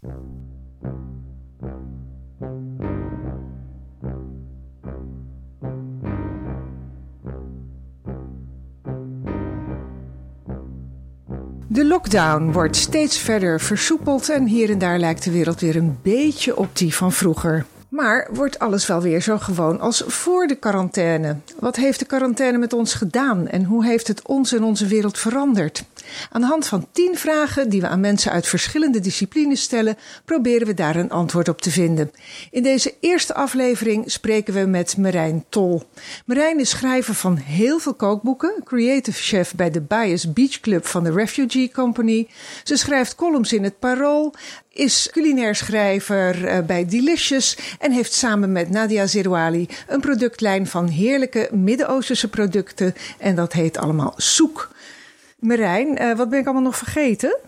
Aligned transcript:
De 0.00 0.08
lockdown 11.84 12.52
wordt 12.52 12.76
steeds 12.76 13.18
verder 13.18 13.60
versoepeld 13.60 14.28
en 14.28 14.46
hier 14.46 14.70
en 14.70 14.78
daar 14.78 14.98
lijkt 14.98 15.24
de 15.24 15.30
wereld 15.30 15.60
weer 15.60 15.76
een 15.76 15.98
beetje 16.02 16.56
op 16.56 16.76
die 16.76 16.94
van 16.94 17.12
vroeger. 17.12 17.66
Maar 17.88 18.28
wordt 18.32 18.58
alles 18.58 18.86
wel 18.86 19.00
weer 19.00 19.22
zo 19.22 19.38
gewoon 19.38 19.80
als 19.80 20.02
voor 20.06 20.46
de 20.46 20.54
quarantaine? 20.54 21.36
Wat 21.58 21.76
heeft 21.76 21.98
de 21.98 22.04
quarantaine 22.04 22.58
met 22.58 22.72
ons 22.72 22.94
gedaan 22.94 23.48
en 23.48 23.64
hoe 23.64 23.84
heeft 23.84 24.08
het 24.08 24.26
ons 24.26 24.52
en 24.52 24.62
onze 24.62 24.86
wereld 24.86 25.18
veranderd? 25.18 25.84
Aan 26.30 26.40
de 26.40 26.46
hand 26.46 26.66
van 26.66 26.86
tien 26.92 27.18
vragen 27.18 27.68
die 27.68 27.80
we 27.80 27.88
aan 27.88 28.00
mensen 28.00 28.32
uit 28.32 28.46
verschillende 28.46 29.00
disciplines 29.00 29.62
stellen, 29.62 29.96
proberen 30.24 30.66
we 30.66 30.74
daar 30.74 30.96
een 30.96 31.10
antwoord 31.10 31.48
op 31.48 31.60
te 31.60 31.70
vinden. 31.70 32.10
In 32.50 32.62
deze 32.62 32.94
eerste 33.00 33.34
aflevering 33.34 34.10
spreken 34.10 34.54
we 34.54 34.60
met 34.60 34.96
Marijn 34.96 35.44
Tol. 35.48 35.82
Marijn 36.26 36.58
is 36.58 36.70
schrijver 36.70 37.14
van 37.14 37.36
heel 37.36 37.78
veel 37.78 37.94
kookboeken, 37.94 38.54
creative 38.64 39.22
chef 39.22 39.54
bij 39.54 39.70
de 39.70 39.80
Bias 39.80 40.32
Beach 40.32 40.60
Club 40.60 40.86
van 40.86 41.04
de 41.04 41.12
Refugee 41.12 41.70
Company. 41.72 42.28
Ze 42.64 42.76
schrijft 42.76 43.14
columns 43.14 43.52
in 43.52 43.64
het 43.64 43.78
Parool, 43.78 44.34
is 44.72 45.08
culinair 45.12 45.54
schrijver 45.54 46.46
eh, 46.46 46.58
bij 46.64 46.86
Delicious 46.86 47.56
en 47.78 47.92
heeft 47.92 48.12
samen 48.12 48.52
met 48.52 48.70
Nadia 48.70 49.06
Zerouali 49.06 49.68
een 49.88 50.00
productlijn 50.00 50.66
van 50.66 50.88
heerlijke 50.88 51.48
Midden-Oosterse 51.52 52.28
producten 52.28 52.94
en 53.18 53.34
dat 53.34 53.52
heet 53.52 53.78
allemaal 53.78 54.14
Soek. 54.16 54.70
Marijn, 55.40 56.02
uh, 56.02 56.16
wat 56.16 56.28
ben 56.28 56.38
ik 56.38 56.44
allemaal 56.44 56.62
nog 56.62 56.76
vergeten? 56.76 57.38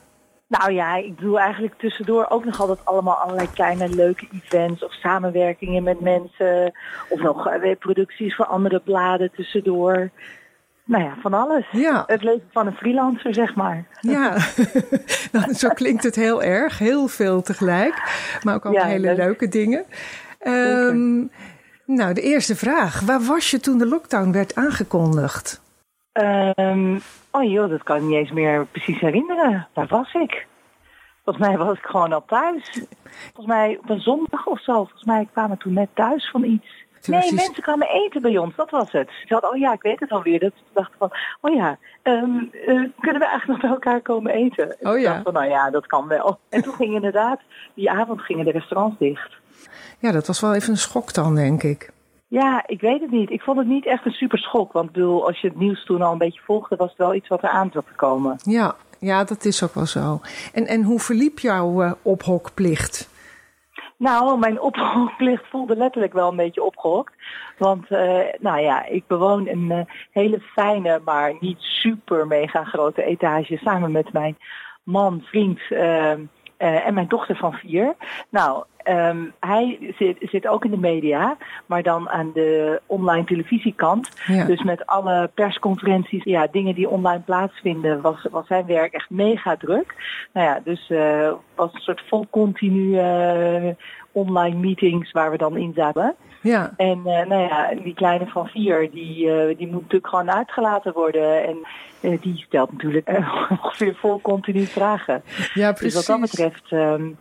Nou 0.48 0.72
ja, 0.72 0.96
ik 0.96 1.18
doe 1.18 1.38
eigenlijk 1.38 1.74
tussendoor 1.78 2.26
ook 2.28 2.44
nog 2.44 2.60
altijd 2.60 2.78
allemaal 2.84 3.14
allerlei 3.14 3.48
kleine 3.54 3.88
leuke 3.88 4.26
events 4.32 4.84
of 4.84 4.92
samenwerkingen 4.92 5.82
met 5.82 6.00
mensen. 6.00 6.72
Of 7.08 7.20
nog 7.20 7.52
uh, 7.52 7.76
producties 7.78 8.34
voor 8.34 8.46
andere 8.46 8.80
bladen 8.80 9.30
tussendoor. 9.36 10.10
Nou 10.84 11.04
ja, 11.04 11.16
van 11.20 11.34
alles. 11.34 11.66
Ja. 11.70 12.04
Het 12.06 12.22
leven 12.22 12.48
van 12.50 12.66
een 12.66 12.76
freelancer, 12.76 13.34
zeg 13.34 13.54
maar. 13.54 13.84
Ja, 14.00 14.36
nou, 15.32 15.52
zo 15.54 15.68
klinkt 15.68 16.02
het 16.02 16.14
heel 16.14 16.42
erg. 16.42 16.78
Heel 16.78 17.08
veel 17.08 17.42
tegelijk. 17.42 17.94
Maar 18.42 18.54
ook 18.54 18.64
allemaal 18.64 18.84
hele 18.84 19.14
leuke 19.14 19.48
dingen. 19.48 19.84
Um, 20.46 21.30
nou, 21.86 22.14
de 22.14 22.20
eerste 22.20 22.56
vraag. 22.56 23.00
Waar 23.00 23.20
was 23.20 23.50
je 23.50 23.60
toen 23.60 23.78
de 23.78 23.86
lockdown 23.86 24.32
werd 24.32 24.54
aangekondigd? 24.54 25.60
Um, 26.12 27.00
oh 27.30 27.50
joh, 27.50 27.70
dat 27.70 27.82
kan 27.82 27.96
ik 27.96 28.02
niet 28.02 28.16
eens 28.16 28.30
meer 28.30 28.66
precies 28.66 29.00
herinneren. 29.00 29.68
Waar 29.74 29.86
was 29.86 30.14
ik? 30.14 30.46
Volgens 31.24 31.46
mij 31.46 31.56
was 31.56 31.78
ik 31.78 31.84
gewoon 31.84 32.12
al 32.12 32.24
thuis. 32.24 32.84
Volgens 33.22 33.46
mij 33.46 33.78
op 33.82 33.90
een 33.90 34.00
zondag 34.00 34.46
of 34.46 34.62
zo. 34.62 34.72
Volgens 34.72 35.04
mij 35.04 35.28
kwamen 35.32 35.58
toen 35.58 35.72
net 35.72 35.88
thuis 35.94 36.30
van 36.30 36.44
iets. 36.44 36.80
Nee, 37.06 37.34
mensen 37.34 37.62
kwamen 37.62 37.88
eten 37.88 38.22
bij 38.22 38.38
ons, 38.38 38.56
dat 38.56 38.70
was 38.70 38.92
het. 38.92 39.10
Ze 39.26 39.32
hadden, 39.32 39.50
oh 39.50 39.58
ja, 39.58 39.72
ik 39.72 39.82
weet 39.82 40.00
het 40.00 40.10
alweer. 40.10 40.40
Dat 40.40 40.52
ze 40.56 40.62
dachten 40.72 40.98
van, 40.98 41.10
oh 41.40 41.54
ja, 41.54 41.78
um, 42.02 42.50
uh, 42.52 42.88
kunnen 43.00 43.20
we 43.20 43.26
eigenlijk 43.26 43.46
nog 43.46 43.60
bij 43.60 43.70
elkaar 43.70 44.00
komen 44.00 44.32
eten? 44.32 44.76
Oh 44.80 44.98
ja. 44.98 45.22
Van, 45.22 45.32
nou 45.32 45.48
ja, 45.48 45.70
dat 45.70 45.86
kan 45.86 46.08
wel. 46.08 46.38
En 46.48 46.62
toen 46.62 46.74
gingen 46.74 46.94
inderdaad, 46.94 47.40
die 47.74 47.90
avond 47.90 48.20
gingen 48.20 48.44
de 48.44 48.50
restaurants 48.50 48.98
dicht. 48.98 49.30
Ja, 49.98 50.12
dat 50.12 50.26
was 50.26 50.40
wel 50.40 50.54
even 50.54 50.70
een 50.70 50.76
schok 50.76 51.14
dan, 51.14 51.34
denk 51.34 51.62
ik. 51.62 51.90
Ja, 52.32 52.62
ik 52.66 52.80
weet 52.80 53.00
het 53.00 53.10
niet. 53.10 53.30
Ik 53.30 53.42
vond 53.42 53.58
het 53.58 53.66
niet 53.66 53.86
echt 53.86 54.06
een 54.06 54.12
super 54.12 54.38
schok. 54.38 54.72
Want 54.72 54.92
bedoel, 54.92 55.26
als 55.26 55.40
je 55.40 55.48
het 55.48 55.56
nieuws 55.56 55.84
toen 55.84 56.02
al 56.02 56.12
een 56.12 56.18
beetje 56.18 56.40
volgde, 56.44 56.76
was 56.76 56.88
het 56.88 56.98
wel 56.98 57.14
iets 57.14 57.28
wat 57.28 57.42
er 57.42 57.48
aan 57.48 57.70
zat 57.72 57.86
te 57.86 57.94
komen. 57.94 58.36
Ja, 58.42 58.74
ja 58.98 59.24
dat 59.24 59.44
is 59.44 59.62
ook 59.62 59.74
wel 59.74 59.86
zo. 59.86 60.20
En, 60.52 60.66
en 60.66 60.82
hoe 60.82 61.00
verliep 61.00 61.38
jouw 61.38 61.82
uh, 61.82 61.92
ophokplicht? 62.02 63.10
Nou, 63.96 64.38
mijn 64.38 64.60
ophokplicht 64.68 65.44
voelde 65.50 65.76
letterlijk 65.76 66.12
wel 66.12 66.30
een 66.30 66.36
beetje 66.36 66.62
opgehokt. 66.62 67.12
Want, 67.58 67.90
uh, 67.90 68.18
nou 68.38 68.60
ja, 68.60 68.86
ik 68.86 69.06
bewoon 69.06 69.48
een 69.48 69.70
uh, 69.70 69.80
hele 70.10 70.40
fijne, 70.40 71.00
maar 71.04 71.34
niet 71.40 71.60
super 71.60 72.26
mega 72.26 72.64
grote 72.64 73.04
etage 73.04 73.56
samen 73.56 73.92
met 73.92 74.12
mijn 74.12 74.36
man, 74.82 75.20
vriend 75.24 75.60
uh, 75.70 76.10
en 76.56 76.94
mijn 76.94 77.08
dochter 77.08 77.36
van 77.36 77.52
vier. 77.52 77.94
Nou, 78.28 78.64
Um, 78.88 79.32
hij 79.40 79.94
zit, 79.98 80.16
zit, 80.20 80.46
ook 80.46 80.64
in 80.64 80.70
de 80.70 80.76
media, 80.76 81.36
maar 81.66 81.82
dan 81.82 82.08
aan 82.08 82.30
de 82.34 82.80
online 82.86 83.24
televisiekant. 83.24 84.10
Ja. 84.26 84.44
Dus 84.44 84.62
met 84.62 84.86
alle 84.86 85.30
persconferenties, 85.34 86.24
ja, 86.24 86.46
dingen 86.50 86.74
die 86.74 86.88
online 86.88 87.20
plaatsvinden, 87.20 88.00
was, 88.00 88.26
was 88.30 88.46
zijn 88.46 88.66
werk 88.66 88.92
echt 88.92 89.10
mega 89.10 89.56
druk. 89.56 89.94
Nou 90.32 90.46
ja, 90.46 90.60
dus 90.64 90.90
uh, 90.90 91.32
was 91.54 91.72
een 91.72 91.80
soort 91.80 92.02
vol 92.06 92.26
continu 92.30 93.00
uh, 93.00 93.74
online 94.12 94.56
meetings 94.56 95.12
waar 95.12 95.30
we 95.30 95.36
dan 95.36 95.56
in 95.56 95.72
zaten. 95.74 96.14
Ja. 96.40 96.72
En 96.76 96.98
uh, 96.98 97.04
nou 97.04 97.42
ja, 97.42 97.74
die 97.82 97.94
kleine 97.94 98.26
van 98.26 98.46
vier, 98.46 98.90
die, 98.90 99.26
die 99.56 99.66
moet 99.66 99.82
natuurlijk 99.82 100.08
gewoon 100.08 100.30
uitgelaten 100.30 100.92
worden. 100.92 101.46
En 101.46 101.56
die 102.20 102.44
stelt 102.46 102.72
natuurlijk 102.72 103.08
ongeveer 103.50 103.94
vol 103.94 104.20
continu 104.20 104.66
vragen. 104.66 105.22
Ja, 105.54 105.72
precies. 105.72 105.94
Dus 105.94 106.06
wat 106.06 106.20
dat 106.20 106.30
betreft... 106.30 106.70
Um, 106.70 107.16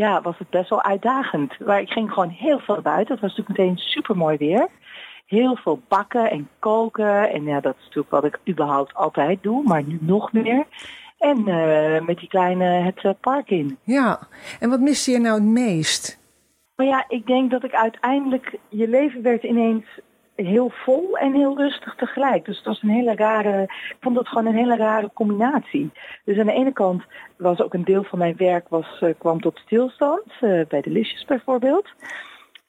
ja, 0.00 0.22
was 0.22 0.38
het 0.38 0.50
best 0.50 0.70
wel 0.70 0.82
uitdagend. 0.82 1.58
Maar 1.58 1.80
ik 1.80 1.90
ging 1.90 2.12
gewoon 2.12 2.28
heel 2.28 2.58
veel 2.58 2.80
buiten. 2.80 3.14
Het 3.14 3.22
was 3.22 3.36
natuurlijk 3.36 3.58
meteen 3.58 3.76
super 3.76 4.16
mooi 4.16 4.36
weer. 4.36 4.68
Heel 5.26 5.56
veel 5.56 5.80
bakken 5.88 6.30
en 6.30 6.48
koken. 6.58 7.30
En 7.30 7.44
ja, 7.44 7.60
dat 7.60 7.74
is 7.78 7.84
natuurlijk 7.84 8.10
wat 8.10 8.24
ik 8.24 8.38
überhaupt 8.48 8.94
altijd 8.94 9.42
doe, 9.42 9.62
maar 9.62 9.82
nu 9.82 9.98
nog 10.00 10.32
meer. 10.32 10.66
En 11.18 11.48
uh, 11.48 12.06
met 12.06 12.18
die 12.18 12.28
kleine 12.28 12.64
het 12.64 13.04
uh, 13.04 13.10
park 13.20 13.50
in. 13.50 13.78
Ja, 13.82 14.28
en 14.60 14.70
wat 14.70 14.80
miste 14.80 15.10
je 15.10 15.18
nou 15.18 15.34
het 15.34 15.48
meest? 15.48 16.18
Maar 16.76 16.86
ja, 16.86 17.04
ik 17.08 17.26
denk 17.26 17.50
dat 17.50 17.64
ik 17.64 17.74
uiteindelijk, 17.74 18.58
je 18.68 18.88
leven 18.88 19.22
werd 19.22 19.42
ineens 19.42 19.84
heel 20.46 20.70
vol 20.70 21.18
en 21.18 21.32
heel 21.32 21.56
rustig 21.56 21.94
tegelijk. 21.94 22.44
Dus 22.44 22.56
het 22.56 22.66
was 22.66 22.82
een 22.82 22.88
hele 22.88 23.14
rare, 23.14 23.62
ik 23.62 23.96
vond 24.00 24.18
het 24.18 24.28
gewoon 24.28 24.46
een 24.46 24.56
hele 24.56 24.76
rare 24.76 25.10
combinatie. 25.14 25.90
Dus 26.24 26.38
aan 26.38 26.46
de 26.46 26.52
ene 26.52 26.72
kant 26.72 27.02
was 27.36 27.60
ook 27.60 27.74
een 27.74 27.84
deel 27.84 28.02
van 28.02 28.18
mijn 28.18 28.36
werk 28.36 28.68
was, 28.68 29.00
uh, 29.00 29.10
kwam 29.18 29.40
tot 29.40 29.58
stilstand, 29.58 30.32
uh, 30.40 30.60
bij 30.68 30.80
Delicious 30.80 31.24
bijvoorbeeld. 31.24 31.88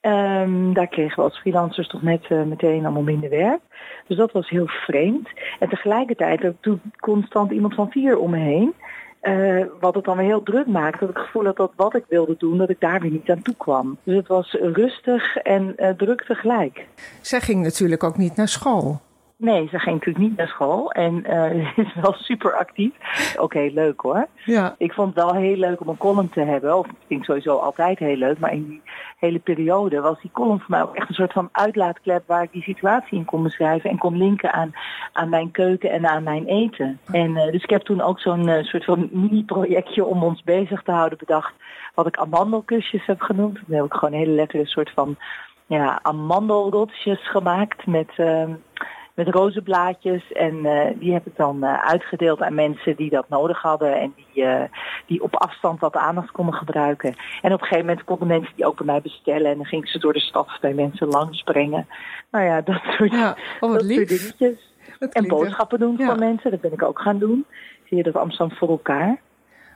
Um, 0.02 0.74
daar 0.74 0.88
kregen 0.88 1.16
we 1.16 1.22
als 1.22 1.40
freelancers 1.40 1.88
toch 1.88 2.02
net 2.02 2.30
uh, 2.30 2.44
meteen 2.44 2.84
allemaal 2.86 3.04
minder 3.04 3.30
werk. 3.30 3.60
Dus 4.08 4.18
dat 4.18 4.32
was 4.32 4.50
heel 4.50 4.68
vreemd. 4.68 5.30
En 5.60 5.70
tegelijkertijd 5.70 6.42
heb 6.42 6.56
ik 6.62 6.78
constant 7.00 7.52
iemand 7.52 7.74
van 7.74 7.92
vier 7.92 8.18
om 8.18 8.30
me 8.30 8.38
heen. 8.38 8.74
Uh, 9.22 9.66
wat 9.80 9.96
het 9.96 10.04
dan 10.04 10.18
weer 10.18 10.26
heel 10.26 10.44
druk 10.44 10.68
maakt. 10.68 11.00
Dat 11.00 11.10
ik 11.10 11.16
het 11.16 11.26
gevoel 11.26 11.46
had 11.46 11.58
dat 11.58 11.72
wat 11.76 11.96
ik 11.96 12.04
wilde 12.08 12.36
doen, 12.38 12.58
dat 12.58 12.70
ik 12.70 12.80
daar 12.80 13.00
weer 13.02 13.12
niet 13.12 13.30
aan 13.30 13.42
toe 13.42 13.56
kwam. 13.58 13.98
Dus 14.04 14.16
het 14.16 14.28
was 14.28 14.52
rustig 14.52 15.36
en 15.36 15.74
uh, 15.78 15.90
druk 15.90 16.24
tegelijk. 16.24 16.88
Zij 17.22 17.42
ging 17.42 17.64
natuurlijk 17.64 18.04
ook 18.04 18.18
niet 18.18 18.36
naar 18.36 18.48
school. 18.48 19.02
Nee, 19.42 19.68
ze 19.68 19.80
ging 19.80 19.96
natuurlijk 19.96 20.26
niet 20.26 20.38
naar 20.38 20.48
school 20.48 20.92
en 20.92 21.24
uh, 21.30 21.78
is 21.78 21.94
wel 22.02 22.14
super 22.14 22.54
actief. 22.58 22.92
Ook 23.38 23.54
heel 23.54 23.72
leuk 23.72 24.02
hoor. 24.02 24.28
Ja. 24.46 24.76
Ik 24.78 24.94
vond 24.94 25.16
het 25.16 25.24
wel 25.24 25.36
heel 25.36 25.56
leuk 25.56 25.82
om 25.82 25.88
een 25.88 25.98
column 25.98 26.30
te 26.30 26.42
hebben. 26.42 26.78
Of 26.78 26.86
ik 26.86 26.96
vind 27.08 27.26
sowieso 27.26 27.58
altijd 27.58 28.00
heel 28.00 28.16
leuk. 28.16 28.40
Maar 28.40 28.54
in 28.54 28.68
die 28.68 28.82
hele 29.20 29.40
periode 29.40 30.02
was 30.02 30.22
die 30.22 30.32
column 30.32 30.60
voor 30.60 30.70
mij 30.70 30.82
ook 30.82 30.96
echt 30.96 31.10
een 31.10 31.16
soort 31.16 31.32
van 31.32 31.50
uitlaatklep 31.52 32.24
waar 32.28 32.44
ik 32.44 32.52
die 32.52 32.62
situatie 32.62 33.18
in 33.18 33.26
kon 33.26 33.44
beschrijven. 33.44 33.90
En 33.90 33.98
kon 33.98 34.18
linken 34.18 34.54
aan, 34.54 34.72
aan 35.14 35.30
mijn 35.30 35.52
keuken 35.52 35.92
en 35.92 36.06
aan 36.06 36.24
mijn 36.24 36.46
eten. 36.46 37.00
En 37.12 37.30
uh, 37.30 37.52
dus 37.52 37.64
ik 37.64 37.70
heb 37.70 37.82
toen 37.82 38.02
ook 38.02 38.20
zo'n 38.20 38.48
uh, 38.48 38.64
soort 38.64 38.86
van 38.86 39.10
mini-projectje 39.12 40.06
om 40.06 40.24
ons 40.24 40.44
bezig 40.44 40.82
te 40.84 40.92
houden 40.92 41.18
bedacht. 41.18 41.54
Wat 41.96 42.08
ik 42.08 42.18
amandelkusjes 42.18 43.06
heb 43.06 43.22
genoemd. 43.22 43.60
Dan 43.66 43.78
heb 43.78 43.86
ik 43.86 43.94
gewoon 43.94 44.14
een 44.14 44.20
hele 44.20 44.36
lekkere 44.36 44.66
soort 44.66 44.92
van 44.96 45.18
ja, 45.66 46.00
amandelrotjes 46.02 47.30
gemaakt 47.30 47.86
met... 47.86 48.10
Uh, 48.18 48.44
met 49.14 49.28
rozenblaadjes. 49.28 50.32
En 50.32 50.56
uh, 50.56 50.86
die 50.96 51.14
heb 51.14 51.26
ik 51.26 51.36
dan 51.36 51.58
uh, 51.64 51.84
uitgedeeld 51.84 52.42
aan 52.42 52.54
mensen 52.54 52.96
die 52.96 53.10
dat 53.10 53.30
nodig 53.30 53.62
hadden. 53.62 54.00
En 54.00 54.14
die, 54.16 54.44
uh, 54.44 54.64
die 55.06 55.24
op 55.24 55.36
afstand 55.36 55.80
wat 55.80 55.96
aandacht 55.96 56.32
konden 56.32 56.56
gebruiken. 56.56 57.16
En 57.42 57.54
op 57.54 57.62
een 57.62 57.68
gegeven 57.68 57.86
moment 57.86 58.06
konden 58.06 58.28
mensen 58.28 58.56
die 58.56 58.66
ook 58.66 58.78
bij 58.78 58.86
mij 58.86 59.02
bestellen. 59.02 59.52
En 59.52 59.58
dan 59.58 59.66
ging 59.66 59.88
ze 59.88 60.00
door 60.00 60.14
de 60.14 60.20
stad 60.20 60.58
bij 60.62 60.74
mensen 60.74 61.08
langs 61.08 61.44
brengen. 61.44 61.88
Nou 62.32 62.46
ja, 62.46 62.62
dat 62.62 62.82
soort, 62.98 63.12
ja, 63.12 63.38
oh, 63.60 63.72
dat 63.72 63.82
soort 63.82 64.08
dingetjes. 64.08 64.70
En 65.12 65.28
boodschappen 65.28 65.80
doen 65.80 65.96
ja. 65.98 66.06
voor 66.06 66.20
mensen. 66.20 66.52
Dat 66.52 66.62
ben 66.62 66.74
ik 66.74 66.84
ook 66.84 67.00
gaan 67.00 67.20
doen. 67.20 67.46
Zie 67.86 67.98
je 67.98 68.04
dat 68.04 68.16
Amsterdam 68.16 68.58
voor 68.58 68.70
elkaar. 68.70 69.20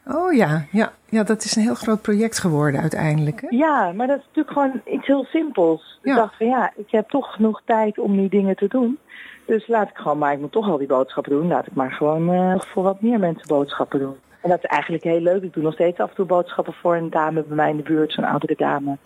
Oh 0.07 0.33
ja, 0.33 0.65
ja, 0.71 0.91
ja, 1.09 1.23
dat 1.23 1.43
is 1.43 1.55
een 1.55 1.61
heel 1.61 1.75
groot 1.75 2.01
project 2.01 2.39
geworden 2.39 2.81
uiteindelijk. 2.81 3.41
Hè? 3.41 3.47
Ja, 3.49 3.91
maar 3.91 4.07
dat 4.07 4.17
is 4.17 4.25
natuurlijk 4.25 4.53
gewoon 4.57 4.81
iets 4.95 5.07
heel 5.07 5.23
simpels. 5.23 5.99
Ja. 6.01 6.11
Ik 6.11 6.17
dacht 6.17 6.37
van 6.37 6.47
ja, 6.47 6.71
ik 6.75 6.91
heb 6.91 7.09
toch 7.09 7.33
genoeg 7.33 7.61
tijd 7.65 7.99
om 7.99 8.15
nu 8.15 8.27
dingen 8.27 8.55
te 8.55 8.67
doen. 8.67 8.97
Dus 9.45 9.67
laat 9.67 9.89
ik 9.89 9.97
gewoon, 9.97 10.17
maar 10.17 10.33
ik 10.33 10.39
moet 10.39 10.51
toch 10.51 10.69
al 10.69 10.77
die 10.77 10.87
boodschappen 10.87 11.31
doen. 11.31 11.47
Laat 11.47 11.67
ik 11.67 11.73
maar 11.73 11.91
gewoon 11.91 12.33
uh, 12.33 12.59
voor 12.59 12.83
wat 12.83 13.01
meer 13.01 13.19
mensen 13.19 13.47
boodschappen 13.47 13.99
doen. 13.99 14.15
En 14.41 14.49
dat 14.49 14.63
is 14.63 14.69
eigenlijk 14.69 15.03
heel 15.03 15.19
leuk. 15.19 15.43
Ik 15.43 15.53
doe 15.53 15.63
nog 15.63 15.73
steeds 15.73 15.99
af 15.99 16.09
en 16.09 16.15
toe 16.15 16.25
boodschappen 16.25 16.73
voor 16.73 16.95
een 16.95 17.09
dame 17.09 17.43
bij 17.43 17.55
mij 17.55 17.69
in 17.69 17.77
de 17.77 17.83
buurt, 17.83 18.11
zo'n 18.11 18.23
oudere 18.23 18.55
dame. 18.57 18.97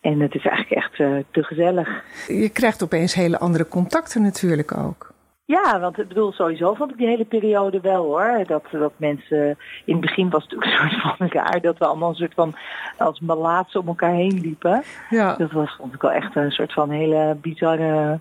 En 0.00 0.20
het 0.20 0.34
is 0.34 0.46
eigenlijk 0.46 0.84
echt 0.84 0.98
uh, 0.98 1.16
te 1.30 1.42
gezellig. 1.42 1.88
Je 2.26 2.48
krijgt 2.48 2.82
opeens 2.82 3.14
hele 3.14 3.38
andere 3.38 3.68
contacten 3.68 4.22
natuurlijk 4.22 4.76
ook. 4.76 5.11
Ja, 5.52 5.80
want 5.80 5.98
ik 5.98 6.08
bedoel, 6.08 6.32
sowieso 6.32 6.74
vond 6.74 6.90
ik 6.90 6.96
die 6.96 7.06
hele 7.06 7.24
periode 7.24 7.80
wel 7.80 8.04
hoor. 8.04 8.44
Dat, 8.46 8.64
dat 8.70 8.92
mensen, 8.96 9.58
in 9.84 9.92
het 9.92 10.00
begin 10.00 10.30
was 10.30 10.42
het 10.42 10.52
natuurlijk 10.52 10.82
een 10.82 11.00
soort 11.00 11.16
van 11.16 11.28
raar 11.42 11.60
dat 11.60 11.78
we 11.78 11.86
allemaal 11.86 12.08
een 12.08 12.14
soort 12.14 12.34
van 12.34 12.54
als 12.98 13.20
malaatse 13.20 13.80
om 13.80 13.86
elkaar 13.86 14.14
heen 14.14 14.40
liepen. 14.40 14.82
Ja. 15.10 15.34
Dat 15.36 15.52
was 15.52 15.74
vond 15.78 15.94
ik 15.94 16.00
wel 16.02 16.12
echt 16.12 16.36
een 16.36 16.50
soort 16.50 16.72
van 16.72 16.90
hele 16.90 17.36
bizarre 17.40 18.20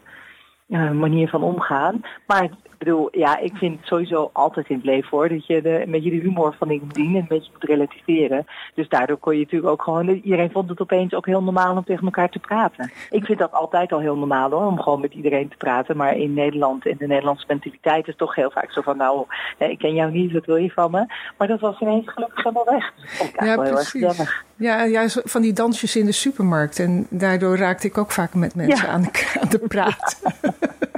uh, 0.67 0.91
manier 0.91 1.29
van 1.29 1.43
omgaan. 1.43 2.01
Maar 2.27 2.49
bedoel, 2.83 3.07
ja, 3.11 3.37
ik 3.37 3.55
vind 3.55 3.77
het 3.77 3.87
sowieso 3.87 4.29
altijd 4.33 4.69
in 4.69 4.75
het 4.75 4.85
leven 4.85 5.09
hoor. 5.09 5.29
Dat 5.29 5.45
je 5.45 5.61
de, 5.61 5.81
een 5.81 5.91
beetje 5.91 6.09
de 6.09 6.15
humor 6.15 6.55
van 6.59 6.67
dingen 6.67 6.85
moet 6.85 6.97
en 6.97 7.15
een 7.15 7.25
beetje 7.27 7.51
moet 7.51 7.63
relativeren. 7.63 8.45
Dus 8.73 8.89
daardoor 8.89 9.17
kon 9.17 9.33
je 9.33 9.39
natuurlijk 9.39 9.71
ook 9.71 9.81
gewoon. 9.81 10.09
Iedereen 10.09 10.51
vond 10.51 10.69
het 10.69 10.81
opeens 10.81 11.13
ook 11.13 11.25
heel 11.25 11.43
normaal 11.43 11.75
om 11.75 11.83
tegen 11.83 12.05
elkaar 12.05 12.29
te 12.29 12.39
praten. 12.39 12.91
Ik 13.09 13.25
vind 13.25 13.39
dat 13.39 13.51
altijd 13.51 13.91
al 13.91 13.99
heel 13.99 14.17
normaal 14.17 14.49
hoor, 14.51 14.65
om 14.65 14.81
gewoon 14.81 15.01
met 15.01 15.13
iedereen 15.13 15.49
te 15.49 15.57
praten. 15.57 15.97
Maar 15.97 16.17
in 16.17 16.33
Nederland, 16.33 16.85
in 16.85 16.97
de 16.97 17.07
Nederlandse 17.07 17.45
mentaliteit, 17.47 18.07
is 18.07 18.15
toch 18.15 18.35
heel 18.35 18.51
vaak 18.51 18.71
zo 18.71 18.81
van: 18.81 18.97
nou, 18.97 19.25
ik 19.57 19.77
ken 19.77 19.93
jou 19.93 20.11
niet, 20.11 20.31
wat 20.31 20.45
wil 20.45 20.55
je 20.55 20.71
van 20.71 20.91
me? 20.91 21.05
Maar 21.37 21.47
dat 21.47 21.59
was 21.59 21.79
ineens 21.79 22.09
gelukkig 22.09 22.43
helemaal 22.43 22.65
weg. 22.65 22.93
Dat 23.17 23.45
ja, 23.45 23.55
precies. 23.55 24.39
Ja, 24.55 24.83
ja, 24.83 25.07
van 25.07 25.41
die 25.41 25.53
dansjes 25.53 25.95
in 25.95 26.05
de 26.05 26.11
supermarkt. 26.11 26.79
En 26.79 27.07
daardoor 27.09 27.57
raakte 27.57 27.87
ik 27.87 27.97
ook 27.97 28.11
vaak 28.11 28.33
met 28.33 28.55
mensen 28.55 28.89
aan, 28.89 29.01
de, 29.01 29.37
aan 29.41 29.49
de 29.49 29.59
praat. 29.67 30.21
ja, 30.41 30.51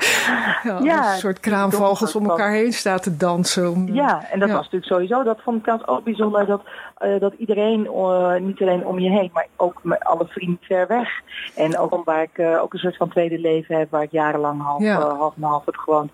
een 0.63 1.17
soort 1.17 1.39
kraamvogels 1.39 2.15
om 2.15 2.29
elkaar 2.29 2.51
heen 2.51 2.73
staan 2.73 2.99
te 2.99 3.17
dansen. 3.17 3.93
ja, 3.93 4.29
en 4.31 4.39
dat 4.39 4.49
was 4.49 4.63
natuurlijk 4.63 4.91
sowieso, 4.91 5.23
dat 5.23 5.41
vond 5.41 5.57
ik 5.57 5.63
trouwens 5.63 5.89
ook 5.89 6.03
bijzonder, 6.03 6.45
dat, 6.45 6.61
uh, 7.05 7.19
dat 7.19 7.33
iedereen, 7.37 7.83
uh, 7.83 8.35
niet 8.35 8.61
alleen 8.61 8.85
om 8.85 8.99
je 8.99 9.09
heen, 9.09 9.29
maar 9.33 9.47
ook 9.55 9.79
met 9.83 10.03
alle 10.03 10.25
vrienden 10.27 10.59
ver 10.61 10.87
weg. 10.87 11.09
En 11.55 11.77
ook 11.77 12.05
waar 12.05 12.21
ik 12.21 12.37
uh, 12.37 12.61
ook 12.61 12.73
een 12.73 12.79
soort 12.79 12.97
van 12.97 13.09
tweede 13.09 13.39
leven 13.39 13.77
heb, 13.77 13.91
waar 13.91 14.03
ik 14.03 14.11
jarenlang 14.11 14.61
half, 14.61 14.87
half 14.87 15.35
en 15.35 15.43
half 15.43 15.65
heb 15.65 15.75
gewoond 15.75 16.11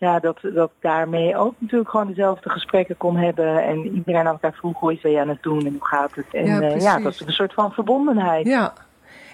ja, 0.00 0.18
dat, 0.18 0.38
dat 0.54 0.70
daarmee 0.80 1.36
ook 1.36 1.54
natuurlijk 1.58 1.90
gewoon 1.90 2.06
dezelfde 2.06 2.50
gesprekken 2.50 2.96
kon 2.96 3.16
hebben. 3.16 3.64
En 3.64 3.94
iedereen 3.94 4.26
aan 4.26 4.26
elkaar 4.26 4.52
vroeg, 4.52 4.78
hoe 4.78 4.92
is 4.92 5.02
je 5.02 5.20
aan 5.20 5.28
het 5.28 5.42
doen 5.42 5.66
en 5.66 5.72
hoe 5.72 5.86
gaat 5.86 6.14
het? 6.14 6.26
En 6.32 6.46
ja, 6.46 6.62
uh, 6.62 6.80
ja 6.80 6.98
dat 6.98 7.12
is 7.12 7.20
een 7.20 7.32
soort 7.32 7.54
van 7.54 7.72
verbondenheid. 7.72 8.46
Ja. 8.46 8.72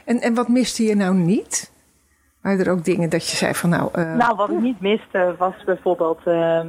En, 0.04 0.20
en 0.20 0.34
wat 0.34 0.48
miste 0.48 0.84
je 0.84 0.96
nou 0.96 1.14
niet? 1.14 1.72
Waren 2.46 2.66
er 2.66 2.72
ook 2.72 2.84
dingen 2.84 3.10
dat 3.10 3.30
je 3.30 3.36
zei 3.36 3.54
van 3.54 3.70
nou... 3.70 3.90
Uh, 3.94 4.14
nou, 4.14 4.36
wat 4.36 4.50
ik 4.50 4.60
niet 4.60 4.80
miste 4.80 5.34
was 5.38 5.64
bijvoorbeeld... 5.64 6.20
Uh, 6.24 6.60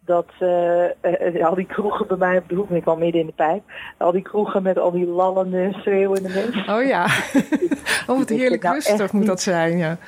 dat 0.00 0.26
uh, 0.40 1.46
al 1.46 1.54
die 1.54 1.66
kroegen 1.66 2.06
bij 2.06 2.16
mij 2.16 2.38
op 2.38 2.48
de 2.48 2.54
hoek, 2.54 2.70
ik 2.70 2.86
al 2.86 2.96
midden 2.96 3.20
in 3.20 3.26
de 3.26 3.32
pijp, 3.32 3.62
al 3.96 4.12
die 4.12 4.22
kroegen 4.22 4.62
met 4.62 4.78
al 4.78 4.90
die 4.90 5.06
lallende, 5.06 5.72
schreeuwende 5.72 6.28
mensen. 6.28 6.74
Oh 6.74 6.82
ja, 6.82 7.04
oh 8.08 8.18
wat 8.18 8.28
heerlijk 8.28 8.62
nou 8.62 8.74
rustig 8.74 9.12
moet 9.12 9.26
dat 9.26 9.40
zijn, 9.40 9.78
ja 9.78 9.98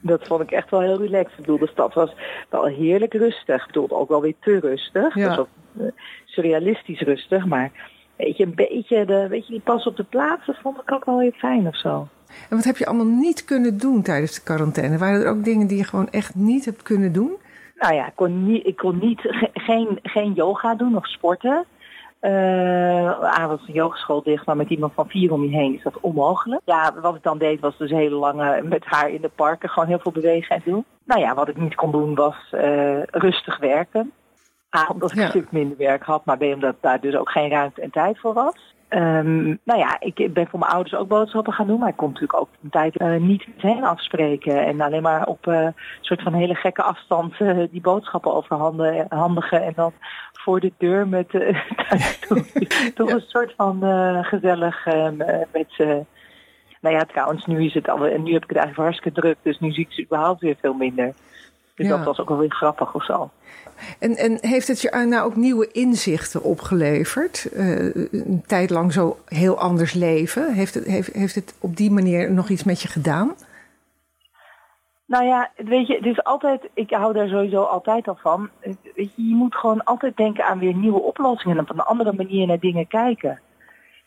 dat 0.00 0.26
vond 0.26 0.40
ik 0.40 0.50
echt 0.50 0.70
wel 0.70 0.80
heel 0.80 0.98
relaxed. 0.98 1.30
Ik 1.30 1.36
bedoel, 1.36 1.58
de 1.58 1.66
stad 1.66 1.94
was 1.94 2.14
wel 2.48 2.64
heerlijk 2.64 3.14
rustig. 3.14 3.60
Ik 3.60 3.66
bedoel, 3.66 3.90
ook 3.90 4.08
wel 4.08 4.20
weer 4.20 4.34
te 4.40 4.58
rustig. 4.60 5.14
Ja. 5.14 5.36
Dat 5.36 5.48
was 5.72 5.90
surrealistisch 6.24 7.00
rustig, 7.00 7.46
maar 7.46 7.70
weet 8.16 8.36
je, 8.36 8.44
een 8.44 8.54
beetje 8.54 9.04
de, 9.04 9.28
weet 9.28 9.46
je, 9.46 9.52
die 9.52 9.60
pas 9.60 9.86
op 9.86 9.96
de 9.96 10.04
plaats, 10.04 10.46
dat 10.46 10.56
vond 10.62 10.80
ik 10.80 10.92
ook 10.92 11.04
wel 11.04 11.18
weer 11.18 11.32
fijn 11.32 11.66
of 11.66 11.76
zo. 11.76 12.08
En 12.50 12.56
wat 12.56 12.64
heb 12.64 12.76
je 12.76 12.86
allemaal 12.86 13.06
niet 13.06 13.44
kunnen 13.44 13.78
doen 13.78 14.02
tijdens 14.02 14.34
de 14.34 14.42
quarantaine? 14.42 14.98
Waren 14.98 15.20
er 15.20 15.30
ook 15.30 15.44
dingen 15.44 15.66
die 15.66 15.76
je 15.76 15.84
gewoon 15.84 16.10
echt 16.10 16.34
niet 16.34 16.64
hebt 16.64 16.82
kunnen 16.82 17.12
doen? 17.12 17.32
Nou 17.76 17.94
ja, 17.94 18.06
ik 18.06 18.12
kon 18.14 18.46
niet, 18.46 18.66
ik 18.66 18.76
kon 18.76 18.98
niet 18.98 19.20
geen, 19.52 19.98
geen 20.02 20.32
yoga 20.32 20.74
doen 20.74 20.96
of 20.96 21.06
sporten. 21.06 21.64
Uh, 22.20 23.38
A 23.38 23.48
was 23.48 23.60
een 23.66 23.74
yogeschool 23.74 24.22
dicht, 24.22 24.46
maar 24.46 24.56
met 24.56 24.68
iemand 24.68 24.92
van 24.94 25.08
vier 25.08 25.32
om 25.32 25.42
je 25.42 25.56
heen 25.56 25.74
is 25.74 25.82
dat 25.82 26.00
onmogelijk. 26.00 26.60
Ja, 26.64 26.94
wat 27.00 27.14
ik 27.14 27.22
dan 27.22 27.38
deed 27.38 27.60
was 27.60 27.78
dus 27.78 27.90
heel 27.90 28.18
lang 28.18 28.62
met 28.68 28.84
haar 28.84 29.10
in 29.10 29.20
de 29.20 29.30
parken 29.34 29.68
gewoon 29.68 29.88
heel 29.88 29.98
veel 29.98 30.12
bewegen 30.12 30.56
en 30.56 30.62
doen. 30.64 30.84
Nou 31.04 31.20
ja, 31.20 31.34
wat 31.34 31.48
ik 31.48 31.56
niet 31.56 31.74
kon 31.74 31.90
doen 31.90 32.14
was 32.14 32.52
uh, 32.52 33.02
rustig 33.02 33.58
werken. 33.58 34.12
A, 34.76 34.88
omdat 34.92 35.10
ik 35.10 35.16
ja. 35.16 35.22
een 35.22 35.28
stuk 35.28 35.52
minder 35.52 35.76
werk 35.76 36.02
had, 36.02 36.24
maar 36.24 36.36
B, 36.36 36.42
omdat 36.42 36.76
daar 36.80 37.00
dus 37.00 37.14
ook 37.14 37.30
geen 37.30 37.50
ruimte 37.50 37.80
en 37.80 37.90
tijd 37.90 38.18
voor 38.18 38.34
was. 38.34 38.73
Um, 38.96 39.60
nou 39.64 39.78
ja, 39.78 39.96
ik 40.00 40.32
ben 40.32 40.46
voor 40.46 40.58
mijn 40.58 40.72
ouders 40.72 40.94
ook 40.94 41.08
boodschappen 41.08 41.52
gaan 41.52 41.66
doen, 41.66 41.78
maar 41.78 41.88
ik 41.88 41.96
kon 41.96 42.08
natuurlijk 42.08 42.40
ook 42.40 42.48
een 42.62 42.70
tijd 42.70 43.00
uh, 43.00 43.16
niet 43.16 43.46
met 43.46 43.62
hen 43.62 43.82
afspreken. 43.82 44.66
En 44.66 44.80
alleen 44.80 45.02
maar 45.02 45.26
op 45.26 45.46
een 45.46 45.62
uh, 45.62 45.68
soort 46.00 46.22
van 46.22 46.34
hele 46.34 46.54
gekke 46.54 46.82
afstand 46.82 47.40
uh, 47.40 47.64
die 47.70 47.80
boodschappen 47.80 48.34
overhandigen. 48.34 49.62
En 49.62 49.72
dan 49.74 49.92
voor 50.32 50.60
de 50.60 50.72
deur 50.78 51.08
met 51.08 51.28
toch 52.94 53.10
een 53.10 53.24
soort 53.26 53.54
van 53.56 53.78
gezellig 54.24 54.86
met 55.52 55.66
ze. 55.68 56.04
Nou 56.80 56.94
ja, 56.96 57.04
trouwens, 57.04 57.46
nu 57.46 57.64
is 57.64 57.74
het 57.74 57.88
al, 57.88 58.06
en 58.06 58.22
nu 58.22 58.32
heb 58.32 58.42
ik 58.42 58.48
het 58.48 58.58
eigenlijk 58.58 58.88
hartstikke 58.88 59.20
druk, 59.20 59.36
dus 59.42 59.58
nu 59.58 59.72
zie 59.72 59.86
ik 59.86 59.92
ze 59.92 60.02
überhaupt 60.02 60.40
weer 60.40 60.56
veel 60.60 60.74
minder. 60.74 61.14
Dus 61.74 61.88
dat 61.88 62.04
was 62.04 62.18
ook 62.18 62.28
wel 62.28 62.38
weer 62.38 62.50
grappig 62.50 62.94
of 62.94 63.04
zo. 63.04 63.30
En, 63.98 64.16
en 64.16 64.38
heeft 64.40 64.68
het 64.68 64.80
je 64.80 65.06
nou 65.08 65.24
ook 65.24 65.36
nieuwe 65.36 65.72
inzichten 65.72 66.42
opgeleverd? 66.42 67.48
Uh, 67.52 67.94
een 68.10 68.42
tijd 68.46 68.70
lang 68.70 68.92
zo 68.92 69.18
heel 69.28 69.58
anders 69.58 69.92
leven. 69.92 70.52
Heeft 70.52 70.74
het, 70.74 70.84
heeft, 70.84 71.12
heeft 71.12 71.34
het 71.34 71.56
op 71.60 71.76
die 71.76 71.90
manier 71.90 72.32
nog 72.32 72.48
iets 72.48 72.64
met 72.64 72.82
je 72.82 72.88
gedaan? 72.88 73.34
Nou 75.06 75.24
ja, 75.24 75.50
weet 75.56 75.86
je, 75.86 75.94
het 75.94 76.06
is 76.06 76.24
altijd, 76.24 76.68
ik 76.74 76.90
hou 76.90 77.12
daar 77.12 77.28
sowieso 77.28 77.62
altijd 77.62 78.08
al 78.08 78.18
van. 78.20 78.48
Weet 78.94 79.14
je, 79.14 79.28
je 79.28 79.34
moet 79.34 79.54
gewoon 79.54 79.84
altijd 79.84 80.16
denken 80.16 80.44
aan 80.44 80.58
weer 80.58 80.74
nieuwe 80.74 81.00
oplossingen 81.00 81.56
en 81.56 81.62
op 81.62 81.70
een 81.70 81.80
andere 81.80 82.12
manier 82.12 82.46
naar 82.46 82.58
dingen 82.58 82.86
kijken. 82.86 83.40